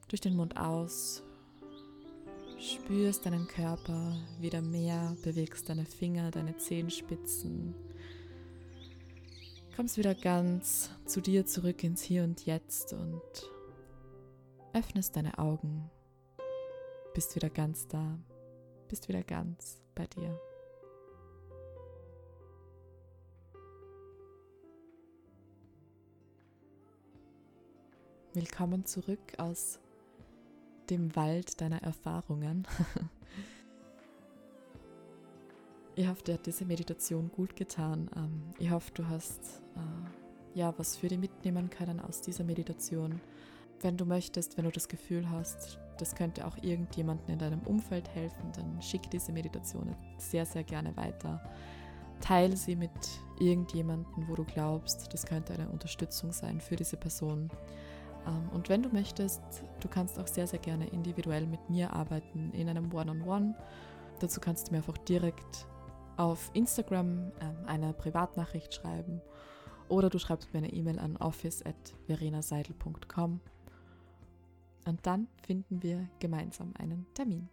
durch 0.08 0.22
den 0.22 0.36
Mund 0.36 0.58
aus, 0.58 1.22
spürst 2.60 3.26
deinen 3.26 3.48
Körper 3.48 4.18
wieder 4.40 4.62
mehr, 4.62 5.18
bewegst 5.24 5.68
deine 5.68 5.86
Finger, 5.86 6.32
deine 6.32 6.56
Zehenspitzen, 6.58 7.76
kommst 9.76 9.98
wieder 9.98 10.16
ganz 10.16 10.90
zu 11.06 11.20
dir 11.20 11.46
zurück 11.46 11.84
ins 11.84 12.02
Hier 12.04 12.24
und 12.24 12.46
Jetzt 12.46 12.94
und 12.94 13.22
öffnest 14.74 15.16
deine 15.16 15.38
Augen, 15.38 15.90
bist 17.14 17.36
wieder 17.36 17.50
ganz 17.50 17.88
da, 17.88 18.18
bist 18.88 19.08
wieder 19.08 19.24
ganz 19.24 19.82
bei 19.96 20.06
dir. 20.08 20.40
Willkommen 28.34 28.86
zurück 28.86 29.20
aus 29.38 29.80
dem 30.90 31.14
Wald 31.18 31.60
deiner 31.60 31.84
Erfahrungen. 31.84 32.66
ich 35.96 36.08
hoffe, 36.08 36.24
dir 36.24 36.36
hat 36.36 36.46
diese 36.46 36.64
Meditation 36.64 37.30
gut 37.30 37.58
getan. 37.58 38.10
Ähm, 38.16 38.44
ich 38.58 38.72
hoffe, 38.72 38.92
du 38.94 39.06
hast 39.10 39.62
äh, 39.76 40.58
ja 40.58 40.74
was 40.78 40.96
für 40.96 41.10
dich 41.10 41.20
mitnehmen 41.20 41.70
können 41.70 42.00
aus 42.00 42.22
dieser 42.22 42.46
Meditation 42.46 43.20
wenn 43.82 43.98
du 43.98 44.06
möchtest, 44.06 44.58
wenn 44.58 44.66
du 44.66 44.72
das 44.72 44.88
Gefühl 44.88 45.30
hast, 45.30 45.80
das 45.98 46.16
könnte 46.16 46.48
auch 46.48 46.58
irgendjemandem 46.62 47.30
in 47.30 47.40
deinem 47.40 47.62
Umfeld 47.62 48.10
helfen, 48.16 48.52
dann 48.56 48.82
schick 48.82 49.10
diese 49.12 49.32
Meditation 49.32 49.96
sehr, 50.18 50.46
sehr 50.46 50.64
gerne 50.64 50.96
weiter. 50.98 51.42
Teile 52.22 52.56
sie 52.56 52.76
mit 52.76 52.92
irgendjemandem, 53.40 54.28
wo 54.28 54.36
du 54.36 54.44
glaubst, 54.44 55.12
das 55.14 55.26
könnte 55.26 55.54
eine 55.54 55.70
Unterstützung 55.70 56.32
sein 56.32 56.62
für 56.62 56.76
diese 56.76 56.98
Person. 56.98 57.50
Ähm, 58.28 58.50
und 58.54 58.70
wenn 58.70 58.84
du 58.84 58.90
möchtest, 58.90 59.42
du 59.80 59.88
kannst 59.88 60.20
auch 60.20 60.28
sehr, 60.28 60.46
sehr 60.48 60.60
gerne 60.60 60.88
individuell 60.88 61.48
mit 61.48 61.70
mir 61.70 61.94
arbeiten 61.94 62.52
in 62.54 62.70
einem 62.70 62.94
One-on-One. 62.94 63.24
-on 63.24 63.26
-One. 63.26 63.56
Dazu 64.20 64.40
kannst 64.40 64.68
du 64.68 64.72
mir 64.72 64.78
einfach 64.78 64.98
direkt 65.00 65.66
auf 66.18 66.52
Instagram 66.54 67.32
ähm, 67.42 67.58
eine 67.66 67.94
Privatnachricht 67.94 68.72
schreiben 68.74 69.22
oder 69.90 70.10
du 70.10 70.20
schreibst 70.20 70.54
mir 70.54 70.60
eine 70.60 70.72
E-Mail 70.72 71.00
an 71.00 71.18
office.verenaseidel.com 71.18 73.42
und 74.86 75.06
dann 75.06 75.28
finden 75.46 75.82
wir 75.84 76.08
gemeinsam 76.20 76.74
einen 76.78 77.06
Termin. 77.14 77.50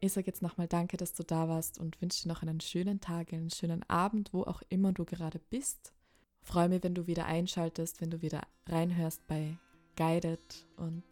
Ich 0.00 0.12
sage 0.12 0.26
jetzt 0.26 0.42
nochmal 0.42 0.68
Danke, 0.68 0.96
dass 0.98 1.14
du 1.14 1.22
da 1.22 1.48
warst 1.48 1.78
und 1.78 2.00
wünsche 2.02 2.22
dir 2.22 2.28
noch 2.28 2.42
einen 2.42 2.60
schönen 2.60 3.00
Tag, 3.00 3.32
einen 3.32 3.50
schönen 3.50 3.82
Abend, 3.88 4.34
wo 4.34 4.42
auch 4.42 4.60
immer 4.68 4.92
du 4.92 5.04
gerade 5.04 5.38
bist. 5.50 5.94
Freue 6.42 6.68
mich, 6.68 6.82
wenn 6.82 6.94
du 6.94 7.06
wieder 7.06 7.24
einschaltest, 7.24 8.02
wenn 8.02 8.10
du 8.10 8.20
wieder 8.20 8.42
reinhörst 8.68 9.26
bei 9.26 9.56
Guided 9.96 10.66
und 10.76 11.04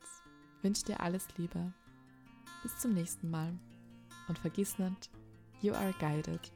wünsche 0.61 0.85
dir 0.85 1.01
alles 1.01 1.27
Liebe. 1.39 1.73
Bis 2.63 2.79
zum 2.79 2.93
nächsten 2.93 3.31
Mal 3.31 3.59
und 4.29 4.39
vergiss 4.39 4.79
nicht, 4.79 5.11
you 5.63 5.73
are 5.73 5.95
guided. 5.99 6.53